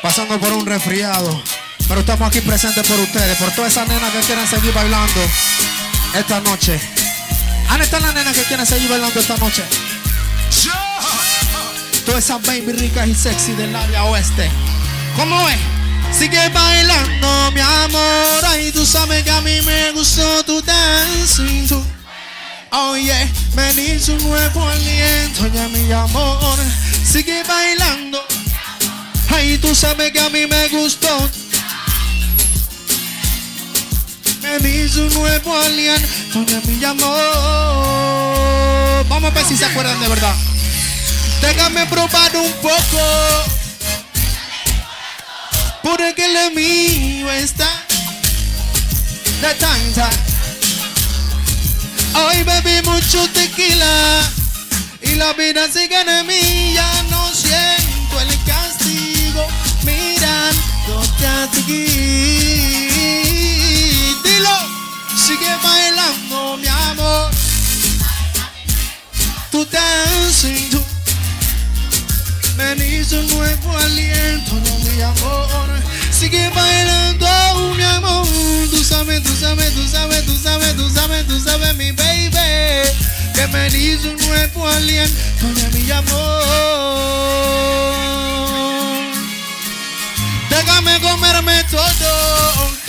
pasando 0.00 0.40
por 0.40 0.50
un 0.54 0.64
resfriado, 0.64 1.42
pero 1.86 2.00
estamos 2.00 2.28
aquí 2.28 2.40
presentes 2.40 2.86
por 2.86 2.98
ustedes, 2.98 3.36
por 3.36 3.50
todas 3.50 3.70
esas 3.70 3.86
nenas 3.86 4.10
que 4.12 4.20
quieren 4.20 4.46
seguir 4.48 4.72
bailando 4.72 5.20
esta 6.14 6.40
noche. 6.40 6.95
¿Dónde 7.68 7.84
están 7.84 8.02
las 8.02 8.14
nenas 8.14 8.34
que 8.36 8.42
quieren 8.44 8.66
seguir 8.66 8.88
bailando 8.88 9.20
esta 9.20 9.36
noche? 9.36 9.62
Todas 12.04 12.24
esas 12.24 12.40
baby 12.42 12.72
ricas 12.72 13.08
y 13.08 13.14
sexy 13.14 13.52
del 13.52 13.74
área 13.74 14.04
oeste. 14.04 14.48
¿Cómo 15.16 15.48
es? 15.48 15.58
Sigue 16.16 16.48
bailando, 16.48 17.50
mi 17.52 17.60
amor. 17.60 18.44
Ay, 18.46 18.72
tú 18.72 18.86
sabes 18.86 19.22
que 19.24 19.30
a 19.30 19.40
mí 19.40 19.60
me 19.62 19.90
gustó 19.92 20.44
tu 20.44 20.62
dancing. 20.62 21.66
Oye, 22.70 23.30
Oh 23.52 23.56
me 23.56 23.72
dice 23.74 24.12
un 24.12 24.22
nuevo 24.22 24.68
aliento, 24.68 25.46
ya 25.48 25.68
mi 25.68 25.90
amor. 25.92 26.58
Sigue 27.04 27.42
bailando. 27.44 28.24
Ay, 29.30 29.58
tú 29.58 29.74
sabes 29.74 30.12
que 30.12 30.20
a 30.20 30.28
mí 30.30 30.46
me 30.46 30.68
gustó. 30.68 31.28
Me 34.62 34.68
dice 34.68 35.00
un 35.02 35.12
nuevo 35.12 35.54
aliento, 35.58 36.46
ya 36.46 36.60
mi 36.66 36.82
amor. 36.82 37.16
Vamos 39.06 39.30
a 39.30 39.34
ver 39.34 39.44
si 39.44 39.54
se 39.54 39.66
acuerdan 39.66 40.00
de 40.00 40.08
verdad. 40.08 40.34
Déjame 41.42 41.84
probar 41.86 42.34
un 42.36 42.50
poco. 42.62 43.44
Porque 45.82 46.26
lo 46.28 46.50
mío 46.52 47.30
está 47.32 47.68
de 49.42 49.54
tanta. 49.56 50.08
Hoy 52.14 52.42
bebí 52.42 52.80
mucho 52.88 53.28
tequila 53.34 54.22
y 55.02 55.16
la 55.16 55.34
vida 55.34 55.70
sigue 55.70 56.00
en 56.00 56.26
mí. 56.26 56.72
Ya 56.72 57.02
no 57.10 57.30
siento 57.34 58.20
el 58.20 58.28
castigo 58.44 59.46
mirándote 59.84 61.26
a 61.26 61.46
ti. 61.66 62.95
Sigue 65.26 65.56
bailando, 65.60 66.56
mi 66.58 66.68
amor. 66.68 67.32
Tu 69.50 69.64
dancing, 69.64 70.70
tú 70.70 70.80
me 72.56 72.76
dice 72.76 73.18
un 73.18 73.26
nuevo 73.30 73.76
aliento, 73.76 74.54
no, 74.54 74.78
mi 74.78 75.02
amor. 75.02 75.68
Sigue 76.12 76.48
bailando, 76.50 77.74
mi 77.74 77.82
amor. 77.82 78.24
Tú 78.70 78.84
sabes, 78.84 79.20
tú 79.24 79.34
sabes, 79.34 79.74
tú 79.74 79.88
sabes, 79.88 80.24
tú 80.26 80.38
sabes, 80.38 80.76
tú 80.76 80.88
sabes, 80.90 81.26
tú 81.26 81.40
sabes, 81.40 81.74
mi 81.74 81.90
baby. 81.90 82.30
Que 83.34 83.48
me 83.48 83.68
dice 83.70 84.08
un 84.08 84.16
nuevo 84.28 84.68
aliento, 84.68 85.46
mi 85.72 85.90
amor. 85.90 86.44
Déjame 90.50 91.00
comerme 91.00 91.64
todo. 91.64 92.85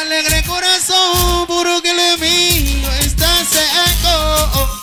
Alegre 0.00 0.42
corazón, 0.44 1.46
puro 1.46 1.82
que 1.82 1.92
lo 1.92 2.18
mío 2.18 2.90
está 3.00 3.44
seco. 3.44 4.80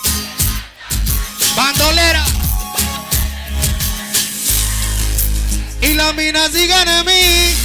Bandolera. 1.55 2.23
y 5.81 5.93
la 5.93 6.13
mina 6.13 6.49
sigan 6.49 6.87
en 6.87 7.05
mí. 7.05 7.55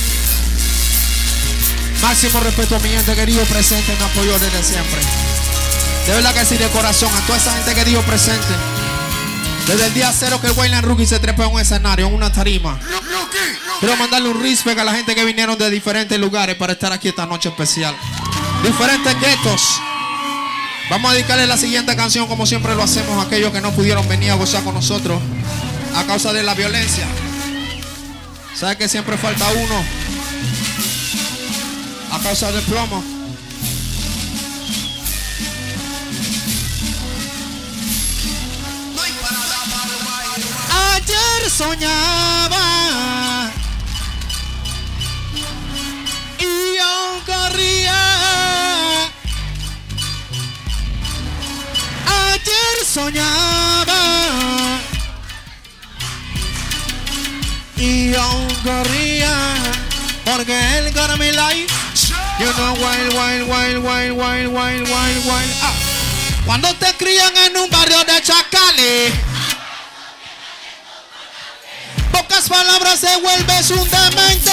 Máximo 2.00 2.40
respeto 2.40 2.76
a 2.76 2.78
mi 2.78 2.88
gente 2.88 3.14
querido 3.14 3.44
presente, 3.44 3.94
me 3.98 4.04
apoyó 4.04 4.38
desde 4.38 4.62
siempre. 4.62 5.00
De 6.06 6.12
verdad 6.14 6.34
que 6.34 6.44
sí, 6.44 6.56
de 6.56 6.68
corazón, 6.68 7.10
a 7.14 7.20
toda 7.26 7.38
esa 7.38 7.52
gente 7.54 7.74
que 7.74 7.84
dijo 7.84 8.02
presente. 8.02 8.71
Desde 9.66 9.86
el 9.86 9.94
día 9.94 10.12
cero 10.12 10.40
que 10.40 10.48
el 10.48 10.52
Wayland 10.52 10.84
Rookie 10.84 11.06
se 11.06 11.18
trepó 11.20 11.44
en 11.44 11.52
un 11.52 11.60
escenario, 11.60 12.06
en 12.06 12.14
una 12.14 12.32
tarima. 12.32 12.78
Quiero 13.78 13.96
mandarle 13.96 14.28
un 14.28 14.42
respect 14.42 14.78
a 14.78 14.84
la 14.84 14.94
gente 14.94 15.14
que 15.14 15.24
vinieron 15.24 15.56
de 15.56 15.70
diferentes 15.70 16.18
lugares 16.18 16.56
para 16.56 16.72
estar 16.72 16.92
aquí 16.92 17.08
esta 17.08 17.26
noche 17.26 17.48
especial. 17.48 17.94
Diferentes 18.62 19.18
guetos. 19.20 19.80
Vamos 20.90 21.10
a 21.10 21.14
dedicarle 21.14 21.46
la 21.46 21.56
siguiente 21.56 21.96
canción 21.96 22.26
como 22.26 22.44
siempre 22.44 22.74
lo 22.74 22.82
hacemos 22.82 23.18
a 23.18 23.26
aquellos 23.26 23.52
que 23.52 23.60
no 23.60 23.72
pudieron 23.72 24.06
venir 24.08 24.30
a 24.30 24.34
gozar 24.34 24.62
con 24.62 24.74
nosotros 24.74 25.20
a 25.94 26.04
causa 26.04 26.32
de 26.32 26.42
la 26.42 26.54
violencia. 26.54 27.06
¿Sabe 28.54 28.76
que 28.76 28.88
siempre 28.88 29.16
falta 29.16 29.46
uno? 29.52 29.84
A 32.12 32.18
causa 32.18 32.52
del 32.52 32.62
plomo. 32.64 33.11
ayer 41.02 41.50
soñaba 41.50 43.50
y 46.38 46.78
aún 46.78 47.20
corría. 47.26 49.10
Ayer 52.06 52.86
soñaba 52.86 54.00
y 57.76 58.14
aún 58.14 58.54
corría 58.62 59.34
porque 60.24 60.78
él 60.78 60.92
got 60.92 61.18
mi 61.18 61.32
life. 61.32 61.66
You 62.38 62.46
know 62.56 62.74
wild, 62.74 63.12
wild, 63.14 63.48
wild, 63.48 63.82
wild, 63.84 64.16
wild, 64.16 64.52
wild, 64.52 64.88
wild, 64.88 65.26
wild. 65.26 65.52
Ah. 65.62 65.74
Cuando 66.46 66.72
te 66.74 66.94
crían 66.96 67.36
en 67.36 67.56
un 67.56 67.68
barrio 67.70 68.04
de 68.04 68.22
chacales 68.22 69.31
palabras 72.52 73.00
se 73.00 73.16
vuelves 73.20 73.70
un 73.70 73.88
demente. 73.88 74.52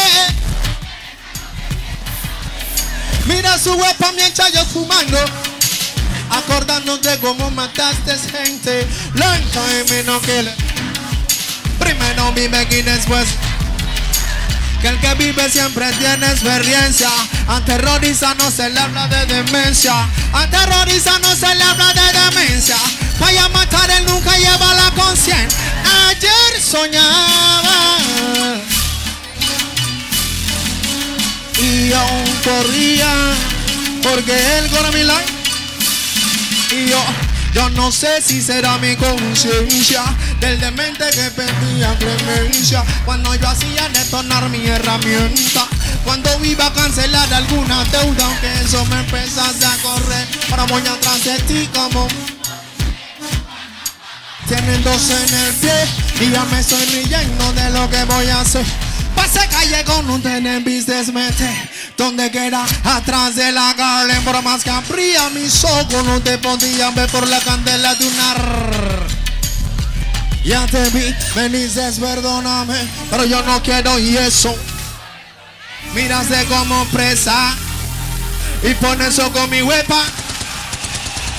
Mira 3.25 3.59
su 3.59 3.73
huepa 3.73 4.11
mientras 4.13 4.53
yo 4.53 4.63
fumando, 4.65 5.17
acordándote 6.29 7.17
cómo 7.19 7.51
mataste 7.51 8.17
gente. 8.31 8.87
Lento 9.13 9.59
y 9.71 9.91
me 9.91 10.03
no 10.03 10.19
le- 10.21 10.55
Primero 11.77 12.31
vive 12.31 12.67
y 12.71 12.81
después. 12.83 13.27
Que 14.81 14.87
el 14.87 14.99
que 15.01 15.13
vive 15.15 15.49
siempre 15.49 15.91
tiene 15.93 16.25
experiencia. 16.31 17.09
Aterroriza 17.49 18.33
no 18.35 18.49
se 18.49 18.69
le 18.69 18.79
habla 18.79 19.07
de 19.07 19.25
demencia. 19.25 19.93
Aterroriza 20.31 21.19
no 21.19 21.35
se 21.35 21.53
le 21.53 21.63
habla 21.63 21.93
de 21.93 22.19
demencia. 22.19 22.77
Vaya 23.19 23.43
a 23.45 23.49
matar 23.49 23.91
él 23.91 24.05
nunca 24.05 24.37
lleva 24.37 24.73
la 24.73 24.89
conciencia. 24.91 25.59
Ayer 26.19 26.61
soñaba. 26.61 27.97
Y 31.57 31.93
aún 31.93 32.25
corría. 32.43 33.07
Porque 34.03 34.33
él 34.57 34.69
corre 34.69 34.91
mi 34.91 35.03
life. 35.03 35.33
Y 36.71 36.89
yo, 36.89 37.01
yo 37.53 37.69
no 37.69 37.91
sé 37.91 38.21
si 38.21 38.41
será 38.41 38.77
mi 38.79 38.97
conciencia 38.97 40.03
del 40.41 40.59
demente 40.59 41.05
que 41.11 41.31
pedía 41.31 41.95
clemencia 41.97 42.83
cuando 43.05 43.33
yo 43.35 43.47
hacía 43.47 43.87
detonar 43.89 44.49
mi 44.49 44.65
herramienta. 44.67 45.67
Cuando 46.03 46.29
iba 46.43 46.65
a 46.65 46.73
cancelar 46.73 47.33
alguna 47.33 47.83
deuda, 47.85 48.25
aunque 48.25 48.53
eso 48.61 48.85
me 48.87 48.99
empezase 48.99 49.65
a 49.65 49.77
correr, 49.77 50.27
ahora 50.51 50.63
voy 50.65 50.81
atrás 50.81 51.23
de 51.23 51.39
ti 51.43 51.69
como 51.73 52.07
tienen 54.49 54.83
dos 54.83 55.09
en 55.11 55.35
el 55.35 55.53
pie 55.53 55.71
y 56.21 56.31
ya 56.31 56.43
me 56.45 56.59
estoy 56.59 56.83
riendo 56.83 57.53
de 57.53 57.69
lo 57.69 57.87
que 57.87 58.03
voy 58.05 58.27
a 58.29 58.41
hacer. 58.41 58.65
Pase 59.15 59.47
calle 59.47 59.83
con 59.83 60.09
un 60.09 60.21
tener 60.23 60.63
business 60.63 61.13
mete 61.13 61.69
donde 61.95 62.31
queda 62.31 62.65
atrás 62.83 63.35
de 63.35 63.51
la 63.51 63.73
Garden 63.73 64.23
por 64.23 64.41
más 64.41 64.63
que 64.63 64.71
abría 64.71 65.29
mis 65.29 65.63
ojos 65.63 66.03
no 66.03 66.19
te 66.21 66.39
podían 66.39 66.95
ver 66.95 67.09
por 67.11 67.27
la 67.27 67.39
candela 67.41 67.93
de 67.93 68.07
un 68.07 68.19
ar. 68.19 69.07
Ya 70.43 70.65
te 70.65 70.89
vi, 70.89 71.13
me 71.35 71.49
dices 71.49 71.99
perdóname, 71.99 72.87
pero 73.11 73.25
yo 73.25 73.43
no 73.43 73.61
quiero 73.61 73.99
y 73.99 74.17
eso. 74.17 74.55
Miraste 75.93 76.43
como 76.45 76.85
presa 76.85 77.55
y 78.63 78.73
pones 78.75 79.09
eso 79.09 79.31
con 79.31 79.47
mi 79.51 79.61
huepa. 79.61 80.01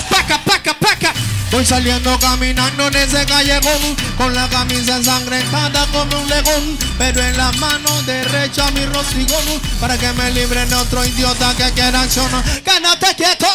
Paca, 0.09 0.39
paca, 0.45 0.73
paca. 0.79 1.13
Voy 1.51 1.65
saliendo 1.65 2.17
caminando 2.19 2.87
en 2.87 2.95
ese 2.95 3.25
callejón 3.25 3.95
con 4.17 4.33
la 4.33 4.47
camisa 4.47 4.95
ensangrentada 4.95 5.85
como 5.87 6.21
un 6.21 6.29
león, 6.29 6.77
pero 6.97 7.21
en 7.21 7.35
la 7.35 7.51
mano 7.53 8.01
derecha 8.03 8.71
mi 8.71 8.85
rostigón 8.85 9.61
para 9.81 9.97
que 9.97 10.13
me 10.13 10.31
libre 10.31 10.65
de 10.65 10.75
otro 10.75 11.05
idiota 11.05 11.53
que 11.55 11.69
quiera 11.71 12.01
accionar. 12.01 12.41
¡Quédate 12.63 13.15
quieto! 13.15 13.47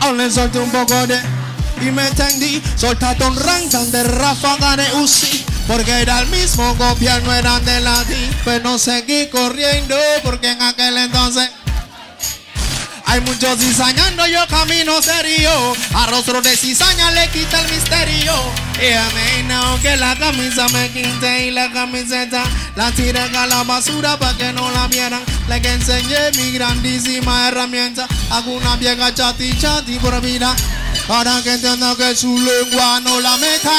Aún 0.00 0.18
le 0.18 0.30
solté 0.30 0.58
un 0.58 0.70
poco 0.70 1.06
de 1.06 1.18
y 1.80 1.90
me 1.90 2.10
tendí, 2.10 2.62
soltate 2.76 3.24
un 3.24 3.36
ranking 3.36 3.90
de 3.90 4.04
ráfaga 4.04 4.76
de 4.76 4.92
Uzi. 4.96 5.44
Porque 5.66 6.02
era 6.02 6.20
el 6.20 6.26
mismo 6.26 6.74
gobierno, 6.74 7.32
eran 7.32 7.64
de 7.64 7.80
la 7.80 8.04
DI, 8.04 8.30
pero 8.44 8.78
seguí 8.78 9.28
corriendo 9.28 9.96
porque 10.22 10.50
en 10.50 10.60
aquel 10.60 10.98
entonces 10.98 11.48
hay 13.14 13.20
muchos 13.20 13.60
cizañando, 13.60 14.26
yo 14.26 14.44
camino 14.48 15.00
serio. 15.00 15.50
A 15.94 16.06
rostro 16.06 16.42
de 16.42 16.56
cizaña 16.56 17.12
le 17.12 17.28
quita 17.28 17.60
el 17.60 17.70
misterio. 17.70 18.34
Y 18.82 18.92
a 18.92 19.78
que 19.80 19.96
la 19.96 20.16
camisa 20.18 20.66
me 20.70 20.90
quinte 20.90 21.46
y 21.46 21.50
la 21.52 21.70
camiseta 21.70 22.42
la 22.74 22.90
tiré 22.90 23.20
a 23.20 23.46
la 23.46 23.62
basura 23.62 24.18
para 24.18 24.36
que 24.36 24.52
no 24.52 24.68
la 24.72 24.88
vieran. 24.88 25.22
Le 25.48 25.62
que 25.62 25.72
enseñé 25.72 26.32
mi 26.38 26.50
grandísima 26.52 27.48
herramienta. 27.48 28.08
Hago 28.30 28.52
una 28.52 28.76
vieja 28.76 29.14
chati 29.14 29.56
chati 29.58 29.96
por 30.00 30.20
vida. 30.20 30.54
Para 31.06 31.40
que 31.42 31.54
entienda 31.54 31.94
que 31.96 32.16
su 32.16 32.36
lengua 32.36 33.00
no 33.00 33.20
la 33.20 33.36
meta. 33.36 33.76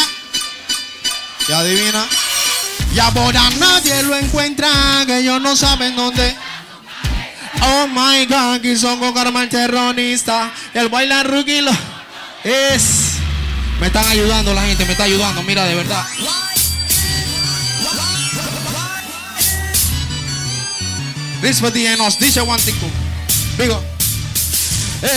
Y 1.49 1.51
adivina. 1.51 2.05
Y 2.93 2.99
ahora 2.99 3.49
nadie 3.59 4.01
lo 4.03 4.15
encuentra, 4.15 4.69
que 5.05 5.17
ellos 5.17 5.41
no 5.41 5.57
saben 5.57 5.97
dónde. 5.97 6.33
Oh 7.67 7.87
my 7.87 8.25
God, 8.27 8.61
que 8.61 8.77
son 8.77 9.01
el 9.03 9.49
terrorista. 9.49 10.51
El 10.73 10.89
bailar 10.89 11.27
rookie 11.27 11.61
lo 11.61 11.71
es. 12.43 13.15
Me 13.79 13.87
están 13.87 14.07
ayudando 14.07 14.53
la 14.53 14.61
gente, 14.61 14.85
me 14.85 14.91
está 14.91 15.05
ayudando, 15.05 15.41
mira, 15.43 15.65
de 15.65 15.75
verdad. 15.75 16.05
This 21.41 21.59
for 21.59 21.71
the 21.71 21.85
enos, 21.85 22.17
dice 22.19 22.41
thing. 22.41 22.73
Digo, 23.57 23.83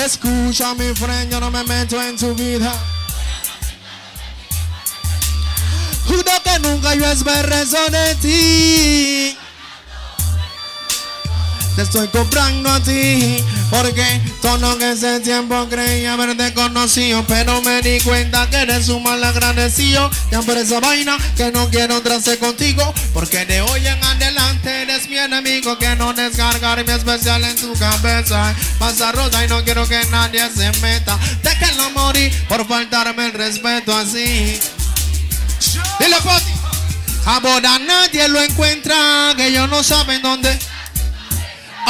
escucha 0.05 0.75
mi 0.75 0.95
friend, 0.95 1.31
yo 1.31 1.41
no 1.41 1.51
me 1.51 1.65
meto 1.65 2.01
en 2.03 2.17
tu 2.17 2.35
vida. 2.35 2.73
Juro 6.07 6.43
que 6.43 6.59
nunca 6.61 6.95
yo 6.95 7.05
esperé 7.11 7.65
de 7.65 8.15
ti. 8.17 9.39
Te 11.79 11.85
estoy 11.85 12.09
comprando 12.09 12.69
a 12.71 12.83
ti 12.83 13.37
Porque 13.71 14.05
todo 14.43 14.75
en 14.75 14.83
ese 14.83 15.21
tiempo 15.21 15.69
creía 15.69 16.15
haberte 16.15 16.53
conocido 16.53 17.25
Pero 17.29 17.63
me 17.63 17.81
di 17.83 18.01
cuenta 18.01 18.51
que 18.51 18.57
eres 18.57 18.89
un 18.89 19.05
mal 19.05 19.23
agradecido. 19.23 20.11
Ya 20.33 20.43
por 20.43 20.59
esa 20.59 20.81
vaina 20.81 21.17
que 21.37 21.53
no 21.53 21.71
quiero 21.71 21.99
entrarse 21.99 22.37
contigo 22.41 22.93
Porque 23.15 23.47
de 23.47 23.61
hoy 23.61 23.87
en 23.87 24.03
adelante 24.03 24.83
eres 24.83 25.09
mi 25.09 25.19
enemigo 25.19 25.79
Que 25.79 25.95
no 25.95 26.13
descargar 26.15 26.85
mi 26.85 26.93
especial 26.93 27.45
en 27.45 27.55
tu 27.55 27.73
cabeza. 27.75 28.53
Pasa 28.81 29.13
rosa 29.13 29.45
y 29.45 29.49
no 29.49 29.63
quiero 29.63 29.87
que 29.87 30.05
nadie 30.07 30.51
se 30.51 30.73
meta. 30.81 31.17
Déjenlo 31.45 31.91
morir 31.91 32.33
por 32.49 32.67
faltarme 32.67 33.27
el 33.27 33.33
respeto 33.35 33.97
así. 33.97 34.59
Dile 36.01 36.17
Poti 36.25 36.53
Ahora 37.25 37.79
nadie 37.79 38.27
lo 38.29 38.41
encuentra 38.41 39.35
Que 39.37 39.49
ellos 39.49 39.69
no 39.69 39.85
saben 39.85 40.23
dónde 40.23 40.59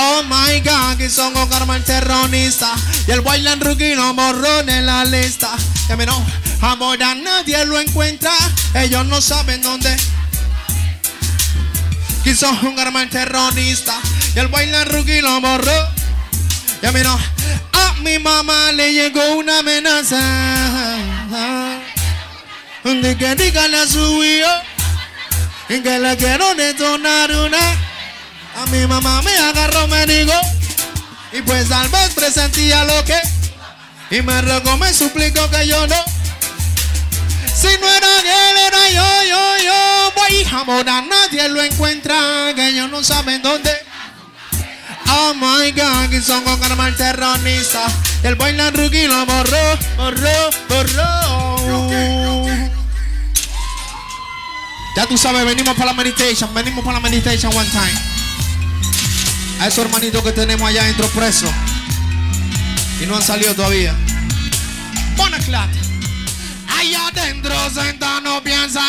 Oh 0.01 0.23
my 0.23 0.61
God, 0.61 0.97
que 0.97 1.11
son 1.11 1.33
con 1.33 1.49
karma 1.49 1.81
terrorista. 1.81 2.73
Y 3.09 3.11
el 3.11 3.21
bailan 3.21 3.61
rookie 3.61 3.97
no 3.97 4.15
borró 4.15 4.63
de 4.63 4.81
la 4.81 5.05
lista. 5.05 5.51
Que 5.89 5.97
me 5.97 6.07
no, 6.07 6.25
ahora 6.61 7.17
nadie 7.17 7.65
lo 7.65 7.81
encuentra. 7.81 8.31
Ellos 8.75 9.05
no 9.07 9.21
saben 9.21 9.61
dónde. 9.61 9.97
Que 12.23 12.33
son 12.37 12.57
un 12.65 12.77
karma 12.77 13.03
el 13.03 13.11
terrorista. 13.11 13.99
Y 14.37 14.39
el 14.39 14.47
bailan 14.47 14.87
lo 14.89 15.41
borró. 15.41 15.89
Ya 16.81 16.93
me 16.93 17.03
no, 17.03 17.19
a 17.73 17.95
mi 17.95 18.21
mamá 18.21 18.71
le 18.71 18.93
llegó 18.93 19.35
una 19.35 19.59
amenaza. 19.59 20.21
De 22.85 23.17
que 23.19 23.35
dígale 23.35 23.77
a 23.77 23.87
su 23.87 24.25
hijo 24.25 24.49
En 25.69 25.83
que 25.83 25.99
le 25.99 26.17
quiero 26.17 26.55
detonar 26.55 27.31
una 27.31 27.88
a 28.59 28.67
mi 28.67 28.87
mamá 28.87 29.23
me 29.23 29.37
agarró, 29.37 29.87
me 29.89 30.07
dijo. 30.07 30.33
Y 31.33 31.43
pues 31.43 31.71
al 31.71 31.89
vez 31.89 32.15
presentía 32.15 32.85
lo 32.85 33.05
que. 33.05 33.21
Y 34.11 34.23
me 34.23 34.41
rogó, 34.43 34.77
me 34.77 34.93
suplicó 34.93 35.49
que 35.51 35.67
yo 35.67 35.87
no. 35.87 35.97
Si 37.55 37.69
no 37.81 37.89
era 37.89 38.21
él, 38.21 38.57
era 38.67 38.91
yo, 38.91 39.25
yo, 39.29 39.65
yo. 39.65 40.13
Voy 40.17 40.47
ahora 40.51 41.03
nadie 41.03 41.49
lo 41.49 41.63
encuentra. 41.63 42.53
Que 42.55 42.69
ellos 42.69 42.91
no 42.91 43.03
saben 43.05 43.43
dónde. 43.43 43.71
Oh 45.11 45.35
my 45.35 45.71
God, 45.73 46.11
que 46.11 46.21
son 46.21 46.43
con 46.45 46.59
karma 46.59 46.89
el 46.89 46.97
terrorista. 46.97 47.87
El 48.23 48.35
bailar 48.35 48.75
rookie 48.75 49.07
lo 49.07 49.25
borró, 49.27 49.79
borró, 49.97 50.51
borró. 50.69 52.47
Ya 54.97 55.07
tú 55.07 55.17
sabes, 55.17 55.45
venimos 55.45 55.75
para 55.77 55.87
la 55.87 55.93
meditation, 55.93 56.53
venimos 56.53 56.85
para 56.85 56.99
la 56.99 57.01
meditation 57.01 57.57
one 57.57 57.69
time 57.71 58.18
a 59.61 59.67
esos 59.67 59.85
hermanitos 59.85 60.23
que 60.23 60.33
tenemos 60.33 60.69
allá 60.69 60.85
dentro 60.85 61.09
presos 61.09 61.51
y 63.01 63.07
no 63.07 63.17
han 63.17 63.23
salido 63.23 63.55
todavía. 63.55 63.95
Bonaclat. 65.17 65.71
Allá 66.69 67.09
adentro 67.09 67.55
sentado 67.71 68.21
no 68.21 68.43
piensa. 68.43 68.83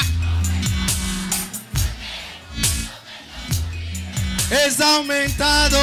Es 4.49 4.79
aumentado. 4.81 5.79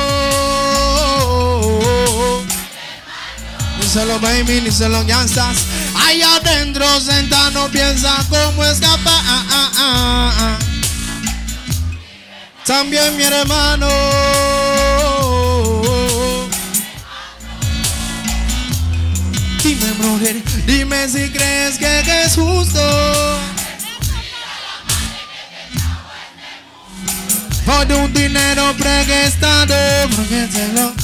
Ni 3.78 3.86
solo 3.88 4.18
baby, 4.20 4.60
ni 4.62 4.70
solo 4.70 5.02
llanzas. 5.04 5.58
Allá 5.94 6.36
adentro 6.36 7.00
sentado 7.00 7.50
no 7.52 7.68
piensa 7.68 8.24
cómo 8.28 8.64
escapar. 8.64 9.22
Ah, 9.26 9.44
ah, 9.50 10.32
ah, 10.38 10.58
También 12.64 13.16
mi 13.16 13.22
hermano. 13.22 13.88
Dime, 19.62 19.92
mujer, 19.98 20.42
dime 20.66 21.08
si 21.08 21.28
crees 21.30 21.78
que 21.78 22.22
es 22.24 22.34
justo. 22.34 23.36
Por 27.64 27.92
un 27.92 28.12
dinero 28.12 28.72
te 28.74 30.68
lo. 30.72 30.94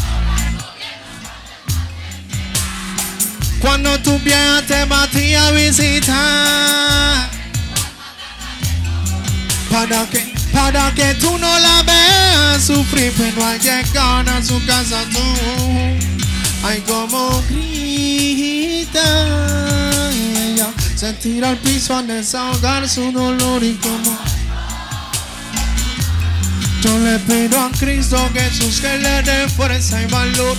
Cuando 3.61 3.99
tu 4.01 4.19
vieja 4.21 4.62
te 4.67 4.85
batía 4.85 5.49
a 5.49 5.51
visitar. 5.51 7.31
Para 9.71 10.07
que, 10.07 10.35
para 10.53 10.93
que 10.95 11.15
tú 11.15 11.37
no 11.38 11.59
la 11.59 11.83
veas 11.83 12.62
sufrir, 12.62 13.12
pero 13.17 13.45
al 13.45 13.59
llegar 13.59 14.29
a 14.29 14.43
su 14.43 14.65
casa 14.67 15.05
tú, 15.11 15.23
ay 16.65 16.81
como 16.87 17.43
grita 17.92 20.11
ella, 20.12 20.72
se 20.94 21.12
tira 21.14 21.50
al 21.50 21.59
piso 21.59 21.94
a 21.94 22.02
desahogar 22.02 22.88
su 22.88 23.12
dolor 23.12 23.62
y 23.62 23.74
como 23.74 24.18
yo 26.83 26.98
le 26.98 27.18
pido 27.20 27.61
a 27.61 27.70
Cristo 27.78 28.18
Jesús 28.35 28.81
que 28.81 28.98
le 28.98 29.22
dé 29.22 29.48
fuerza 29.48 30.02
y 30.02 30.07
valor. 30.07 30.57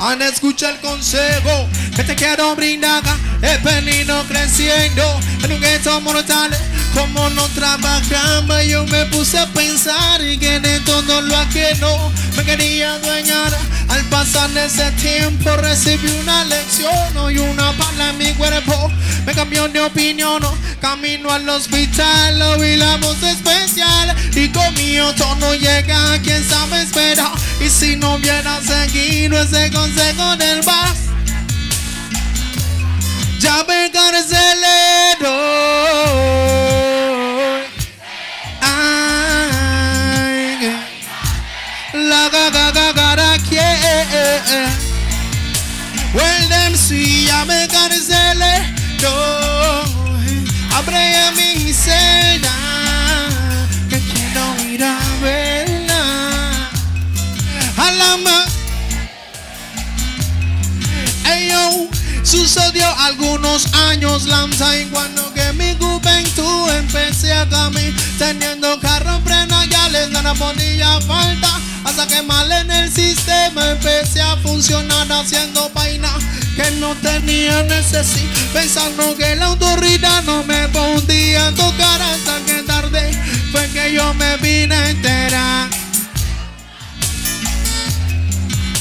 Han 0.00 0.22
escuchado 0.22 0.74
el 0.74 0.80
consejo 0.80 1.68
que 1.96 2.04
te 2.04 2.14
quiero 2.14 2.54
brindar. 2.54 3.02
He 3.42 3.58
venido 3.58 4.22
creciendo 4.28 5.02
en 5.42 5.52
un 5.52 5.60
gueto 5.60 6.00
mortal. 6.02 6.56
Como 6.98 7.30
no 7.30 7.46
trabajaba, 7.54 8.64
yo 8.64 8.84
me 8.86 9.06
puse 9.06 9.38
a 9.38 9.46
pensar 9.46 10.20
y 10.20 10.36
que 10.36 10.58
de 10.58 10.80
todo 10.80 11.20
lo 11.20 11.36
ajeno 11.36 12.12
me 12.36 12.42
quería 12.42 12.94
adueñar. 12.94 13.56
Al 13.88 14.04
pasar 14.06 14.50
ese 14.58 14.90
tiempo 14.92 15.56
recibí 15.58 16.10
una 16.20 16.44
lección 16.46 17.32
y 17.32 17.38
una 17.38 17.72
pala 17.74 18.10
en 18.10 18.18
mi 18.18 18.32
cuerpo. 18.34 18.90
Me 19.24 19.32
cambió 19.32 19.68
de 19.68 19.80
opinión, 19.80 20.42
camino 20.80 21.30
al 21.30 21.48
hospital, 21.48 22.42
oí 22.42 22.76
la 22.76 22.96
voz 22.96 23.22
especial 23.22 24.16
y 24.34 24.48
con 24.48 24.74
mi 24.74 24.98
tono 25.16 25.54
llega 25.54 26.18
quien 26.24 26.42
sabe 26.48 26.82
esperar. 26.82 27.30
Y 27.64 27.70
si 27.70 27.94
no 27.94 28.16
hubiera 28.16 28.60
seguido 28.60 29.40
ese 29.40 29.70
consejo 29.70 30.36
del 30.36 30.62
bar, 30.62 30.92
ya 33.38 33.64
me 33.68 33.88
carcelero. 33.92 35.28
Gaga 42.92 43.36
gaga 43.50 44.88
Well, 46.14 46.48
them 46.48 46.74
see 46.74 47.26
ya 47.26 47.44
me 47.44 47.68
carcelero. 47.68 49.14
Abre 50.74 51.16
a 51.16 51.32
mi 51.32 51.72
celda 51.72 52.54
que 53.90 54.00
quiero 54.00 54.72
ir 54.72 54.82
a 54.82 54.98
verla. 55.20 56.70
A 57.76 57.90
la 57.90 58.16
ma 58.16 58.44
Eyo, 61.30 61.88
sucedió 62.22 62.86
algunos 63.00 63.72
años 63.90 64.26
lanza 64.26 64.76
y 64.78 64.86
cuando 64.86 65.32
que 65.34 65.52
mi 65.52 65.76
juventud 65.78 66.70
empecé 66.70 67.34
a 67.34 67.46
caminar 67.48 67.92
teniendo 68.18 68.80
carro 68.80 69.20
freno 69.24 69.62
ya 69.64 69.88
les 69.90 70.10
nada 70.10 70.34
ponía 70.34 70.98
falta 71.02 71.67
hasta 71.88 72.06
que 72.06 72.22
mal 72.22 72.52
en 72.52 72.70
el 72.70 72.92
sistema 72.92 73.70
empecé 73.70 74.20
a 74.20 74.36
funcionar 74.38 75.10
haciendo 75.10 75.70
vaina 75.70 76.10
que 76.54 76.70
no 76.72 76.94
tenía 76.96 77.62
necesidad 77.62 78.30
pensando 78.52 79.16
que 79.16 79.36
la 79.36 79.46
autoridad 79.46 80.22
no 80.24 80.44
me 80.44 80.68
podía 80.68 81.50
tocar 81.54 82.02
hasta 82.02 82.44
que 82.44 82.62
tarde 82.62 83.10
fue 83.52 83.66
que 83.70 83.94
yo 83.94 84.12
me 84.14 84.36
vine 84.36 84.74
a 84.74 84.90
enterar 84.90 85.68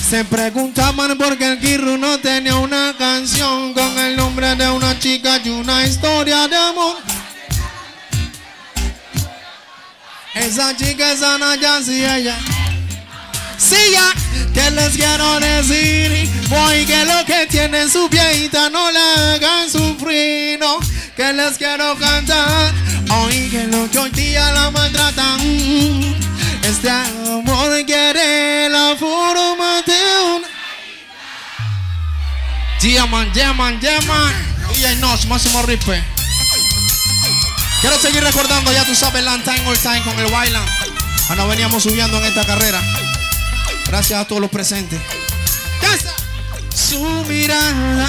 se 0.09 0.25
preguntaban 0.25 1.17
por 1.17 1.37
qué 1.37 1.53
el 1.53 1.59
Kirru 1.59 1.97
no 1.97 2.19
tenía 2.19 2.55
una 2.55 2.93
canción 2.97 3.73
con 3.73 3.97
el 3.99 4.17
nombre 4.17 4.55
de 4.55 4.69
una 4.69 4.97
chica 4.99 5.41
y 5.43 5.49
una 5.49 5.85
historia 5.85 6.47
de 6.47 6.55
amor. 6.55 6.95
Esa 10.33 10.73
chica 10.77 11.11
es 11.11 11.21
Ana 11.21 11.57
ya 11.57 11.83
sí 11.83 12.05
ella. 12.05 12.37
Sí 13.57 13.75
ya, 13.91 14.13
que 14.53 14.71
les 14.71 14.95
quiero 14.95 15.39
decir, 15.39 16.29
voy 16.47 16.85
que 16.85 17.05
lo 17.05 17.25
que 17.25 17.47
tiene 17.47 17.89
su 17.89 18.07
viejita 18.07 18.69
no 18.69 18.91
la 18.91 19.33
hagan 19.33 19.69
sufrir, 19.69 20.59
no, 20.59 20.77
que 21.15 21.33
les 21.33 21.57
quiero 21.57 21.97
cantar, 21.97 22.71
hoy 23.09 23.49
que 23.49 23.63
lo 23.65 23.89
que 23.89 23.97
hoy 23.97 24.11
día 24.11 24.51
la 24.51 24.69
maltratan. 24.69 25.39
Este 26.61 26.89
amor 26.89 27.83
quiere 27.85 28.69
la 28.69 28.95
forma 28.99 29.81
de 29.83 30.35
un 30.35 30.43
Diamond, 32.81 33.33
Diamond, 33.33 33.79
Diamond 33.79 34.35
Y 34.77 34.83
ahí 34.83 34.95
nos, 34.97 35.25
máximo 35.27 35.61
ripe. 35.63 36.03
Quiero 37.81 37.97
seguir 37.99 38.23
recordando, 38.23 38.71
ya 38.71 38.85
tú 38.85 38.93
sabes, 38.93 39.23
Land 39.23 39.43
Time, 39.43 39.65
All 39.65 39.77
Time 39.77 40.03
con 40.03 40.19
el 40.19 40.25
Wildland 40.25 40.69
Cuando 41.27 41.47
veníamos 41.47 41.83
subiendo 41.83 42.17
en 42.17 42.25
esta 42.25 42.45
carrera 42.45 42.81
Gracias 43.87 44.19
a 44.19 44.27
todos 44.27 44.41
los 44.41 44.51
presentes. 44.51 44.99
Su 46.73 46.99
mirada 47.27 48.07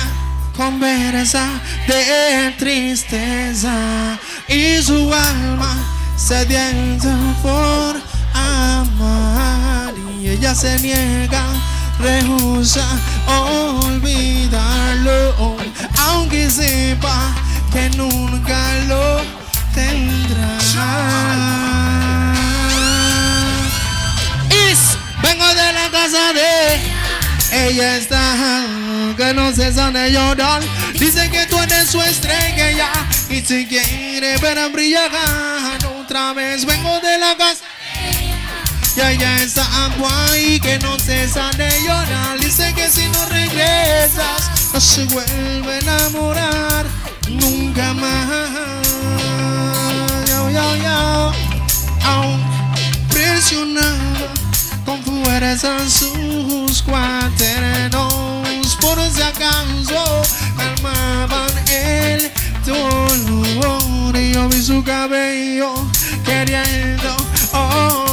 conversa 0.57 1.47
de 1.87 2.55
tristeza 2.59 4.19
Y 4.49 4.83
su 4.83 5.12
alma 5.12 5.77
sedienta 6.17 7.14
por 7.43 7.97
amar 8.35 9.95
y 10.21 10.29
ella 10.29 10.55
se 10.55 10.79
niega, 10.81 11.45
rehúsa 12.01 12.85
olvidarlo, 13.27 15.35
aunque 15.97 16.51
sepa 16.51 17.35
que 17.73 17.88
nunca 17.91 18.75
lo 18.88 19.21
tendrá. 19.75 21.68
De 25.69 25.75
la 25.75 25.91
casa 25.91 26.33
de 26.33 27.69
ella 27.69 27.97
está 27.97 28.65
que 29.17 29.35
no 29.35 29.53
cesa 29.53 29.91
de 29.91 30.13
llorar. 30.13 30.63
Dice 30.95 31.31
que 31.31 31.47
tú 31.47 31.59
eres 31.61 31.91
su 31.91 32.01
estrella 32.01 32.91
y 33.29 33.41
si 33.41 33.67
quiere 33.67 34.37
ver 34.39 34.59
a 34.59 34.69
brillar 34.69 35.11
otra 36.01 36.33
vez. 36.35 36.65
Vengo 36.65 37.01
de 37.01 37.19
la 37.19 37.37
casa. 37.37 37.65
Y 38.97 39.01
ella 39.01 39.43
está 39.43 39.67
ahí 40.31 40.61
que 40.61 40.79
no 40.79 40.99
cesa 40.99 41.51
de 41.57 41.71
llorar. 41.83 42.39
Dice 42.39 42.73
que 42.75 42.91
si 42.91 43.07
no 43.09 43.27
regresas, 43.27 44.73
no 44.73 44.81
se 44.81 45.05
vuelve 45.05 45.75
a 45.75 45.79
enamorar 45.79 46.87
fuerza 55.59 55.88
sus 55.88 56.83
cuaternos. 56.83 58.77
Por 58.81 58.99
si 59.11 59.23
acaso 59.23 60.23
calmaban 60.57 61.51
el 61.68 62.31
dolor. 62.64 64.16
Yo 64.16 64.49
vi 64.49 64.62
su 64.62 64.83
cabello 64.85 65.75
queriendo 66.25 67.16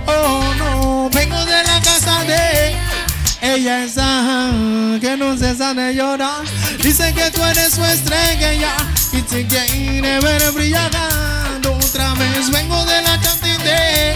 Oh 0.07 0.55
no, 0.59 1.11
vengo 1.11 1.45
de 1.45 1.63
la 1.65 1.81
casa 1.83 2.25
de 2.25 2.77
ella 3.41 3.85
está 3.85 4.51
que 5.01 5.17
no 5.17 5.37
cesa 5.37 5.75
de 5.75 5.95
llorar. 5.95 6.45
Dice 6.83 7.13
que 7.15 7.31
tú 7.31 7.45
eres 7.45 7.75
su 7.75 7.85
estrella 7.85 8.53
y 9.13 9.23
te 9.23 9.47
quiere 9.47 10.21
ver 10.21 10.53
brillando 10.53 11.73
otra 11.75 12.15
vez. 12.15 12.51
Vengo 12.51 12.85
de 12.85 13.03
la 13.03 13.19
cantidad. 13.21 14.15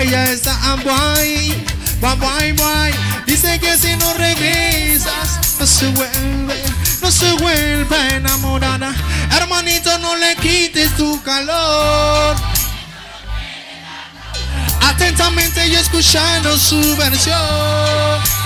Ella 0.00 0.30
está 0.30 0.56
guay, 0.82 1.64
guay, 2.00 2.16
guay, 2.18 2.52
guay. 2.52 2.94
Dice 3.26 3.58
que 3.58 3.76
si 3.76 3.96
no 3.96 4.14
regresas, 4.14 5.58
no 5.58 5.66
se 5.66 5.88
vuelve 5.88 6.74
no 7.04 7.10
se 7.10 7.30
vuelva 7.34 8.08
enamorada. 8.08 8.94
Hermanito, 9.36 9.98
no 9.98 10.16
le 10.16 10.34
quites 10.36 10.96
tu 10.96 11.22
calor. 11.22 12.34
Atentamente 14.80 15.68
yo 15.70 15.80
escuchando 15.80 16.56
su 16.56 16.96
versión. 16.96 18.43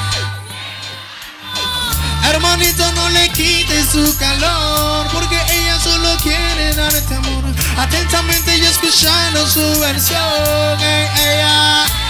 No 2.40 3.09
le 3.11 3.29
quites 3.31 3.88
su 3.90 4.16
calor, 4.16 5.09
porque 5.12 5.37
ella 5.51 5.79
solo 5.81 6.16
quiere 6.22 6.72
darte 6.74 7.14
amor. 7.14 7.44
Atentamente 7.77 8.59
yo 8.61 8.66
escuchando 8.66 9.44
su 9.46 9.81
versión. 9.81 10.81
Ey, 10.81 11.09
ella. 11.16 12.08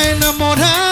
Enamorar 0.00 0.91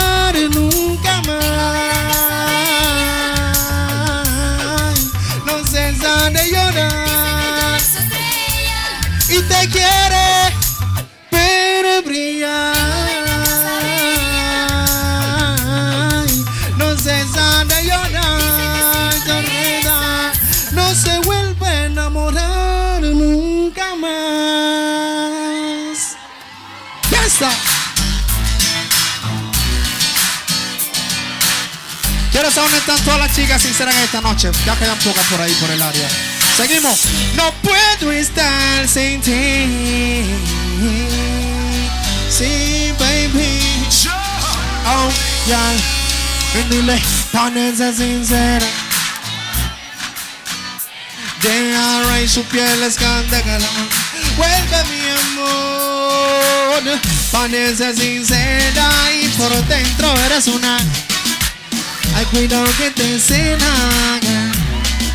Quiero 32.40 32.55
saber 32.55 32.70
dónde 32.70 32.79
están 32.79 33.05
todas 33.05 33.20
las 33.20 33.37
chicas 33.37 33.61
sinceras 33.61 33.94
esta 33.96 34.22
noche. 34.22 34.50
Ya 34.64 34.74
quedan 34.74 34.96
pocas 35.00 35.26
por 35.26 35.42
ahí, 35.42 35.53
por 35.61 35.70
el 35.70 35.83
área. 35.83 36.09
Seguimos. 36.57 37.00
No 37.35 37.53
puedo 37.61 38.12
estar 38.12 38.88
sin 38.88 39.20
ti. 39.20 40.24
Sí, 42.31 42.94
baby. 42.98 43.61
Oh, 44.87 45.11
ya. 45.46 45.61
Y 46.59 46.74
dile, 46.74 46.98
sincera. 47.94 48.66
Deja 51.42 52.03
rey 52.05 52.26
su 52.26 52.42
piel 52.44 52.83
escándala. 52.85 53.68
Vuelve 54.38 54.85
mi 54.88 55.37
amor. 55.37 57.00
Ponense 57.33 57.94
sincera 57.94 58.90
y 59.12 59.29
por 59.29 59.53
dentro 59.66 60.11
eres 60.24 60.46
una. 60.46 60.79
Ay, 62.14 62.25
cuidado 62.27 62.64
que 62.79 62.90
te 62.90 63.14
encena. 63.14 64.20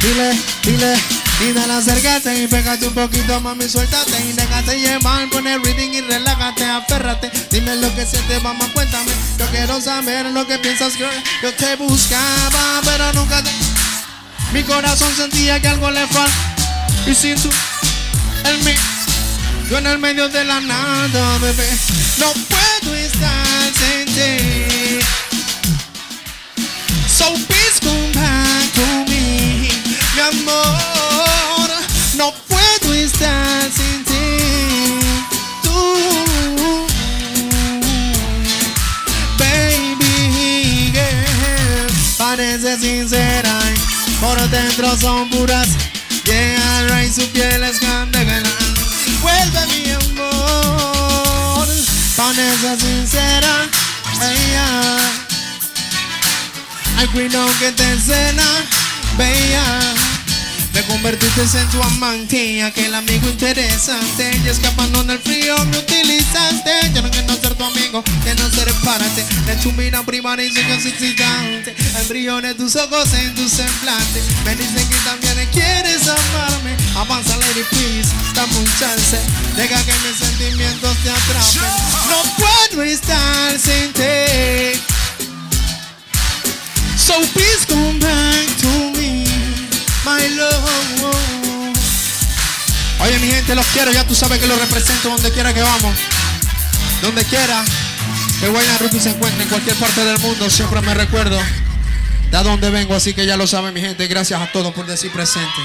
Dile, 0.01 0.39
dile, 0.63 0.95
y 1.41 1.51
dale 1.51 1.73
acércate 1.73 2.43
y 2.43 2.47
pégate 2.47 2.87
un 2.87 2.93
poquito, 2.93 3.41
mami, 3.41 3.67
suéltate 3.67 4.23
y 4.23 4.33
déjate 4.33 4.79
llevar, 4.79 5.27
pon 5.29 5.45
el 5.47 5.63
reading 5.63 5.93
y 5.93 6.01
relájate, 6.01 6.63
aférrate. 6.63 7.31
Dime 7.51 7.75
lo 7.77 7.93
que 7.95 8.05
sientes, 8.05 8.41
mamá, 8.41 8.69
cuéntame. 8.73 9.11
Yo 9.37 9.45
quiero 9.47 9.81
saber 9.81 10.27
lo 10.27 10.45
que 10.47 10.57
piensas, 10.59 10.95
girl. 10.95 11.09
Yo 11.41 11.53
te 11.55 11.75
buscaba, 11.75 12.81
pero 12.83 13.13
nunca 13.13 13.43
te. 13.43 13.51
Mi 14.53 14.63
corazón 14.63 15.13
sentía 15.15 15.59
que 15.59 15.67
algo 15.67 15.91
le 15.91 16.07
falta. 16.07 16.55
Y 17.05 17.13
sin 17.13 17.35
tú, 17.35 17.49
el 18.45 18.57
mío. 18.63 18.79
Yo 19.69 19.79
en 19.79 19.87
el 19.87 19.97
medio 19.97 20.29
de 20.29 20.45
la 20.45 20.61
nada, 20.61 21.37
bebé. 21.39 21.67
No 22.19 22.31
puedo 22.47 22.95
estar 22.95 23.71
sin 23.73 24.05
ti. 24.13 24.74
So 27.25 27.33
please 27.47 27.79
come 27.79 28.11
back 28.13 28.71
to 28.77 28.85
me, 29.09 29.69
mi 30.15 30.21
amor. 30.21 31.69
No 32.15 32.31
puedo 32.47 32.93
estar 32.93 33.63
sin 33.71 34.03
ti. 34.03 34.99
Tú, 35.63 36.85
baby, 39.39 40.91
girl. 40.93 41.89
Parece 42.19 42.77
sincera, 42.77 43.59
y 43.73 44.11
por 44.23 44.39
dentro 44.49 44.95
son 44.95 45.27
puras. 45.31 45.64
Cuidado 57.15 57.47
que 57.59 57.71
te 57.71 57.83
encena, 57.83 58.43
bella. 59.17 59.79
Me 60.73 60.83
convertiste 60.83 61.41
en 61.57 61.69
tu 61.69 61.81
amante, 61.81 62.61
aquel 62.61 62.93
amigo 62.93 63.29
interesante. 63.29 64.37
Y 64.43 64.49
escapando 64.49 64.99
en 65.01 65.11
el 65.11 65.19
frío 65.19 65.55
me 65.67 65.77
utilizaste. 65.77 66.91
Yo 66.93 67.01
no 67.01 67.09
quiero 67.09 67.33
ser 67.35 67.55
tu 67.55 67.63
amigo, 67.63 68.03
que 68.03 68.35
no 68.35 68.49
ser 68.49 68.69
párate. 68.83 69.25
De 69.45 69.55
tu 69.63 69.71
mira 69.71 70.03
primaria 70.03 70.45
y 70.45 70.49
excitante. 70.49 71.73
El 71.97 72.07
brillo 72.09 72.41
de 72.41 72.53
tus 72.53 72.75
ojos 72.75 73.13
en 73.13 73.33
tu 73.33 73.47
semblante. 73.47 74.21
Me 74.43 74.53
dicen 74.55 74.89
que 74.89 74.97
también 75.05 75.49
quieres 75.53 76.01
amarme. 76.09 76.75
Avanza, 76.97 77.37
lady, 77.37 77.63
please, 77.69 78.09
dame 78.33 78.57
un 78.57 78.65
chance. 78.77 79.17
Deja 79.55 79.81
que 79.85 79.93
mis 80.03 80.17
sentimientos 80.17 80.97
te 80.97 81.09
atrapen. 81.09 81.71
No 82.09 82.21
puedo 82.35 82.83
estar 82.83 83.57
sin 83.57 83.93
ti. 83.93 84.94
So 87.05 87.13
please 87.33 87.67
come 87.67 87.99
back 87.99 88.47
to 88.61 88.67
me, 88.97 89.25
my 90.03 90.27
love. 90.35 90.65
Oye, 92.99 93.19
mi 93.19 93.27
gente, 93.27 93.53
los 93.53 93.67
quiero. 93.67 93.91
Ya 93.91 94.07
tú 94.07 94.15
sabes 94.15 94.39
que 94.39 94.47
los 94.47 94.59
represento 94.59 95.09
donde 95.09 95.31
quiera 95.31 95.53
que 95.53 95.61
vamos. 95.61 95.95
Donde 97.03 97.23
quiera 97.25 97.63
que 98.39 98.49
Wayne 98.49 98.77
Rupi 98.79 98.99
se 98.99 99.11
encuentre 99.11 99.43
en 99.43 99.49
cualquier 99.49 99.75
parte 99.75 100.03
del 100.03 100.17
mundo, 100.17 100.49
siempre 100.49 100.81
me 100.81 100.95
recuerdo 100.95 101.37
de 102.31 102.37
dónde 102.43 102.71
vengo. 102.71 102.95
Así 102.95 103.13
que 103.13 103.27
ya 103.27 103.37
lo 103.37 103.45
saben, 103.45 103.75
mi 103.75 103.81
gente. 103.81 104.07
Gracias 104.07 104.41
a 104.41 104.51
todos 104.51 104.73
por 104.73 104.87
decir 104.87 105.11
presente. 105.11 105.61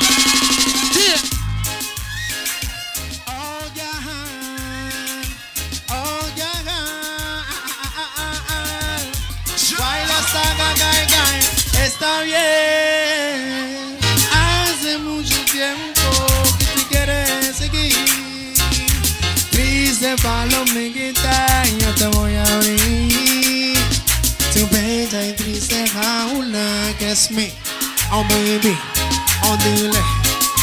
Está 12.00 12.22
bien. 12.22 13.98
Hace 14.32 14.96
mucho 14.98 15.36
tiempo 15.52 16.26
que 16.58 16.64
te 16.64 16.82
quieres 16.88 17.56
seguir. 17.56 18.54
Triste 19.50 20.16
palomiguita, 20.22 21.64
yo 21.78 21.94
te 21.94 22.06
voy 22.16 22.34
a 22.36 22.42
abrir. 22.42 23.78
Tu 24.54 24.66
bella 24.68 25.26
y 25.28 25.32
triste 25.34 25.86
jaula 25.88 26.94
que 26.98 27.12
es 27.12 27.30
mi, 27.30 27.52
oh 28.10 28.24
baby, 28.24 28.76
oh 29.42 29.56
dile, 29.58 30.00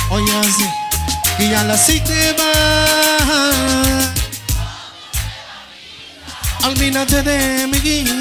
oye 0.09 0.31
así, 0.39 0.65
y 1.39 1.49
ya 1.51 1.63
la 1.63 1.77
sí 1.77 1.99
te 2.01 2.33
va. 2.33 2.53
Olvídate 6.67 7.21
de 7.23 7.67
mi 7.67 7.79
guía, 7.79 8.13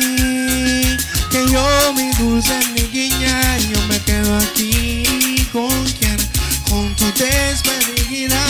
que 1.37 1.53
yo 1.53 1.93
mi 1.93 2.11
dulce 2.13 2.55
mi 2.73 2.83
guiña, 2.89 3.59
yo 3.59 3.81
me 3.89 4.01
quedo 4.01 4.37
aquí 4.39 5.47
con 5.53 5.85
quien, 5.93 6.17
con 6.71 6.95
tu 6.97 7.05
despedida. 7.13 8.41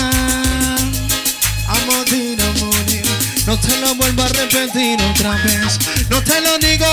A 1.68 1.74
morir, 1.86 2.40
a 2.40 2.64
morir, 2.64 3.04
no 3.46 3.58
te 3.58 3.76
lo 3.78 3.94
vuelvo 3.96 4.22
a 4.22 4.28
repetir 4.28 5.00
otra 5.02 5.32
vez, 5.32 5.78
no 6.10 6.22
te 6.22 6.40
lo 6.40 6.58
digo, 6.58 6.86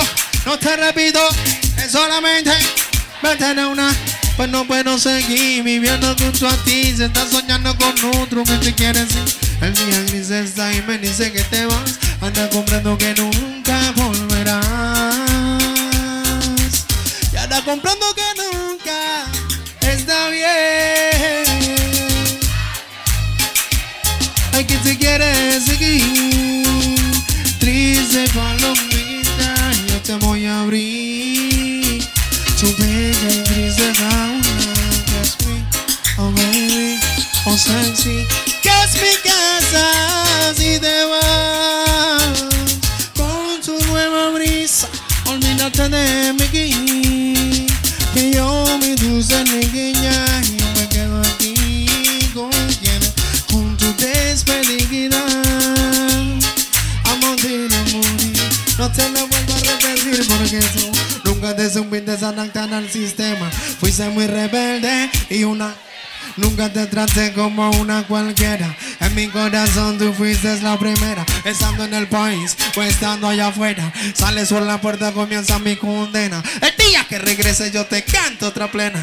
no 0.45 0.57
te 0.57 0.75
repito, 0.77 1.19
es 1.77 1.91
solamente 1.91 2.51
vete 3.21 3.53
de 3.53 3.65
una. 3.65 3.93
Pues 4.35 4.49
no 4.49 4.65
puedo 4.65 4.97
seguir 4.97 5.61
viviendo 5.61 6.15
junto 6.17 6.47
a 6.47 6.57
ti. 6.63 6.91
Se 6.97 7.05
está 7.05 7.23
soñando 7.29 7.77
con 7.77 7.93
otro 8.19 8.43
que 8.43 8.57
te 8.57 8.73
quiere 8.73 9.01
ir. 9.01 9.07
El 9.61 9.75
día 9.75 10.01
gris 10.07 10.31
está 10.31 10.73
y 10.73 10.81
me 10.81 10.97
dice 10.97 11.31
que 11.31 11.43
te 11.43 11.67
vas. 11.67 11.99
Anda 12.19 12.49
comprando 12.49 12.97
que 12.97 13.13
nunca 13.13 13.91
volverás. 13.95 14.22
Comprendo 17.65 18.05
que 18.13 18.23
nunca 18.35 19.25
está 19.79 20.29
bien. 20.29 21.45
Hay 24.51 24.65
quien 24.65 24.83
se 24.83 24.97
quiere 24.97 25.61
seguir. 25.61 26.65
Triste 27.59 28.25
palomita, 28.33 29.55
yo 29.87 30.01
te 30.01 30.15
voy 30.25 30.45
a 30.45 30.59
abrir. 30.59 32.05
Tu 32.59 32.75
bella 32.77 33.31
y 33.31 33.43
triste 33.43 33.93
fauna, 33.93 34.73
kiss 35.05 35.37
me, 35.45 35.63
oh 36.17 36.31
baby, 36.31 36.99
oh 37.45 37.57
sexy. 37.57 38.27
Kiss 38.61 39.01
mi 39.01 39.15
casa 39.23 40.53
si 40.53 40.79
te 40.79 41.05
vas 41.05 42.43
con 43.15 43.61
tu 43.61 43.79
nueva 43.85 44.31
brisa. 44.31 44.89
Olvídate 45.27 45.87
de 45.87 46.33
mí 46.33 46.42
yo 49.27 49.43
mi 49.45 49.65
niña 49.67 50.25
y 50.43 50.79
me 50.79 50.89
quedo 50.89 51.21
aquí 51.21 52.29
con 52.33 52.51
quien, 52.51 52.99
con 53.51 53.77
tu 53.77 53.93
despedida. 53.95 55.23
Amor, 57.05 57.37
amor, 57.39 58.05
no 58.77 58.91
te 58.91 59.09
lo 59.09 59.27
vuelvo 59.27 59.53
a 59.53 59.59
repetir 59.59 60.27
porque 60.27 60.59
tú 60.59 60.91
nunca 61.23 61.55
te 61.55 61.69
supiste 61.69 62.11
adaptar 62.11 62.73
al 62.73 62.89
sistema. 62.89 63.49
Fuiste 63.79 64.09
muy 64.09 64.27
rebelde 64.27 65.09
y 65.29 65.43
una. 65.43 65.73
Nunca 66.35 66.71
te 66.73 66.87
traté 66.87 67.31
como 67.33 67.69
una 67.71 68.05
cualquiera. 68.07 68.75
En 69.03 69.15
mi 69.15 69.27
corazón 69.27 69.97
tú 69.97 70.13
fuiste 70.13 70.61
la 70.61 70.77
primera. 70.79 71.25
Estando 71.43 71.85
en 71.85 71.93
el 71.93 72.07
país 72.07 72.55
o 72.75 72.81
estando 72.81 73.27
allá 73.27 73.47
afuera. 73.47 73.91
Sales 74.13 74.49
por 74.49 74.61
la 74.61 74.79
puerta, 74.79 75.11
comienza 75.11 75.59
mi 75.59 75.75
condena. 75.75 76.41
El 76.61 76.85
día 76.85 77.05
que 77.07 77.19
regrese 77.19 77.71
yo 77.71 77.85
te 77.85 78.03
canto 78.03 78.47
otra 78.47 78.71
plena. 78.71 78.99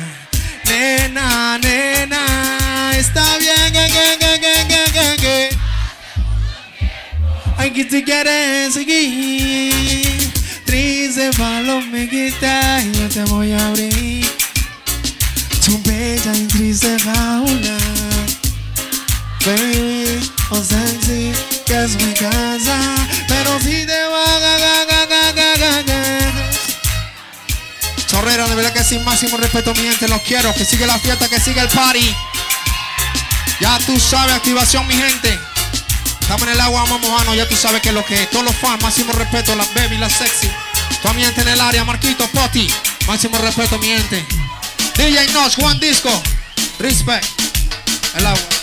Nena, 0.65 1.59
nena, 1.59 2.93
está 2.97 3.39
bien, 3.39 3.73
que, 3.73 3.89
que, 3.89 4.93
que, 4.93 5.17
que. 5.21 5.57
Ay, 7.57 7.71
que 7.73 7.85
tú 7.85 8.03
quieres 8.05 8.73
seguir. 8.73 10.33
Triste 10.65 11.31
y 11.31 12.93
yo 12.97 13.09
te 13.09 13.25
voy 13.25 13.53
a 13.53 13.67
abrir. 13.67 14.27
Tu 15.65 15.83
bella 15.83 16.33
y 16.35 16.47
triste. 16.47 16.97
Oh 19.43 20.63
sexy, 20.63 21.33
casa. 22.15 22.95
Pero 23.27 23.59
si. 23.61 23.87
Chorrera, 28.07 28.47
de 28.49 28.55
verdad 28.55 28.73
que 28.75 28.85
sin 28.85 29.03
máximo 29.03 29.39
respeto, 29.39 29.73
mi 29.75 29.83
gente, 29.83 30.09
los 30.09 30.21
quiero. 30.23 30.53
Que 30.53 30.67
sigue 30.67 30.87
la 30.87 30.99
fiesta, 30.99 31.29
que 31.29 31.41
sigue 31.41 31.61
el 31.61 31.69
party. 31.69 32.15
Ya 33.61 33.79
tú 33.87 33.99
sabes, 33.99 34.35
activación, 34.35 34.87
mi 34.87 34.95
gente. 34.95 35.39
Estamos 36.21 36.43
en 36.43 36.51
el 36.51 36.61
agua, 36.61 36.83
vamos 36.83 37.01
mojando, 37.01 37.35
ya 37.35 37.49
tú 37.49 37.57
sabes 37.57 37.81
que 37.81 37.93
lo 37.93 38.05
que 38.05 38.23
es. 38.23 38.31
Todos 38.31 38.45
los 38.45 38.55
fans, 38.57 38.83
máximo 38.83 39.13
respeto, 39.15 39.55
las 39.57 39.73
baby, 39.73 39.97
las 39.97 40.13
sexy. 40.13 40.51
Toda 41.01 41.15
mi 41.15 41.25
gente 41.25 41.41
en 41.41 41.49
el 41.49 41.61
área, 41.61 41.83
Marquito, 41.85 42.27
Poti. 42.29 42.71
Máximo 43.07 43.39
respeto, 43.39 43.79
mi 43.79 43.87
gente. 43.87 44.27
DJ 44.97 45.33
Nosh, 45.33 45.55
Juan 45.57 45.81
Disco. 45.81 46.11
Respect. 46.79 47.27
El 48.17 48.27
agua. 48.27 48.60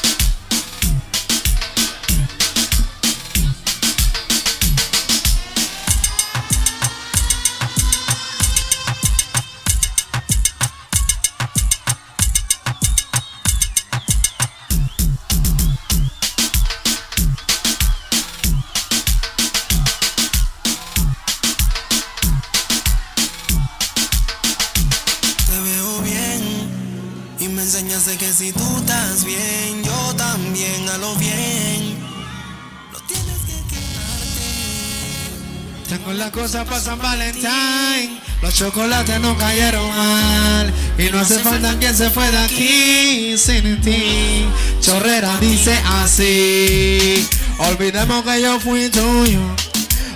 Quedarte. 36.31 36.37
Tengo 36.37 36.41
la 36.41 36.47
cosa 36.47 36.65
para 36.65 36.81
San 36.81 36.99
Valentín. 36.99 38.19
Los 38.41 38.53
chocolates 38.53 39.19
no 39.19 39.37
cayeron 39.37 39.89
mal. 39.89 40.73
Y 40.97 41.09
no 41.11 41.19
hace 41.19 41.39
falta 41.39 41.77
quien 41.79 41.95
se 41.95 42.09
fue 42.09 42.29
de 42.31 42.37
aquí 42.37 43.35
sin 43.37 43.81
ti. 43.81 44.45
Chorrera 44.81 45.37
dice 45.39 45.79
así. 46.01 47.27
Olvidemos 47.59 48.23
que 48.23 48.41
yo 48.41 48.59
fui 48.59 48.89
tuyo. 48.89 49.41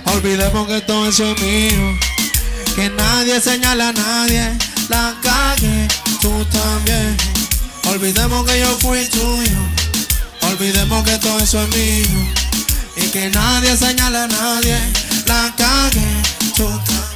Olvidemos 0.06 0.66
que 0.68 0.80
todo 0.82 1.08
eso 1.08 1.24
es 1.32 1.40
mío. 1.40 1.98
Que 2.74 2.88
nadie 2.90 3.40
señala 3.40 3.88
a 3.88 3.92
nadie. 3.92 4.58
La 4.88 5.14
calle, 5.22 5.88
tú 6.20 6.44
también. 6.46 7.16
Olvidemos 7.86 8.46
que 8.46 8.60
yo 8.60 8.78
fui 8.78 9.06
tuyo. 9.06 9.58
Olvidemos 10.42 11.04
que 11.04 11.18
todo 11.18 11.38
eso 11.38 11.62
es 11.62 11.68
mío. 11.76 12.28
Y 12.96 13.08
que 13.08 13.30
nadie 13.30 13.76
señala 13.76 14.24
a 14.24 14.28
nadie. 14.28 14.78
La 15.26 15.54
calle, 15.56 15.61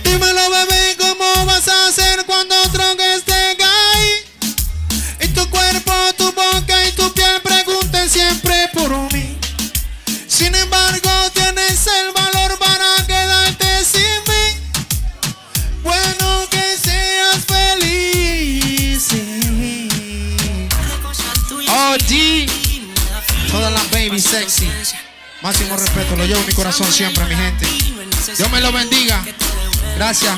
Dímelo, 0.02 0.50
bebé, 0.50 0.96
¿cómo 0.98 1.46
vas 1.46 1.68
a 1.68 1.88
hacer 1.88 2.24
cuando 2.26 2.54
otro 2.62 2.96
que 2.96 3.14
esté 3.16 3.56
cae? 3.58 4.24
Y 5.20 5.28
tu 5.28 5.48
cuerpo, 5.50 5.92
tu 6.16 6.32
boca 6.32 6.88
y 6.88 6.92
tu 6.92 7.12
piel 7.12 7.40
pregunten 7.42 8.08
siempre 8.08 8.68
por 8.72 8.90
mí. 9.12 9.38
Sin 10.26 10.54
embargo, 10.54 11.10
tienes 11.34 11.86
el 11.86 12.12
valor 12.12 12.58
para 12.58 13.06
quedarte 13.06 13.84
sin 13.84 14.20
mí. 14.26 14.46
Bueno, 15.82 16.46
que 16.50 16.78
seas 16.82 17.44
feliz. 17.46 19.08
OG. 21.68 23.50
Todas 23.50 23.72
las 23.72 23.90
baby 23.90 24.20
sexy. 24.20 24.70
Máximo 25.42 25.76
respeto, 25.76 26.16
lo 26.16 26.24
llevo 26.24 26.40
en 26.40 26.46
mi 26.46 26.52
corazón 26.54 26.90
siempre, 26.90 27.24
mi 27.26 27.34
gente. 27.34 27.95
Dios 28.34 28.50
me 28.50 28.60
lo 28.60 28.72
bendiga. 28.72 29.24
Gracias. 29.94 30.34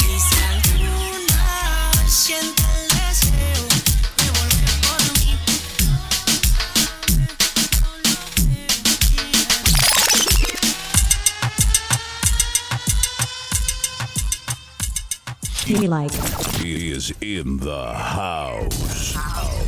He 16.60 16.92
is 16.92 17.12
in 17.22 17.56
the 17.58 17.92
house. 17.94 19.67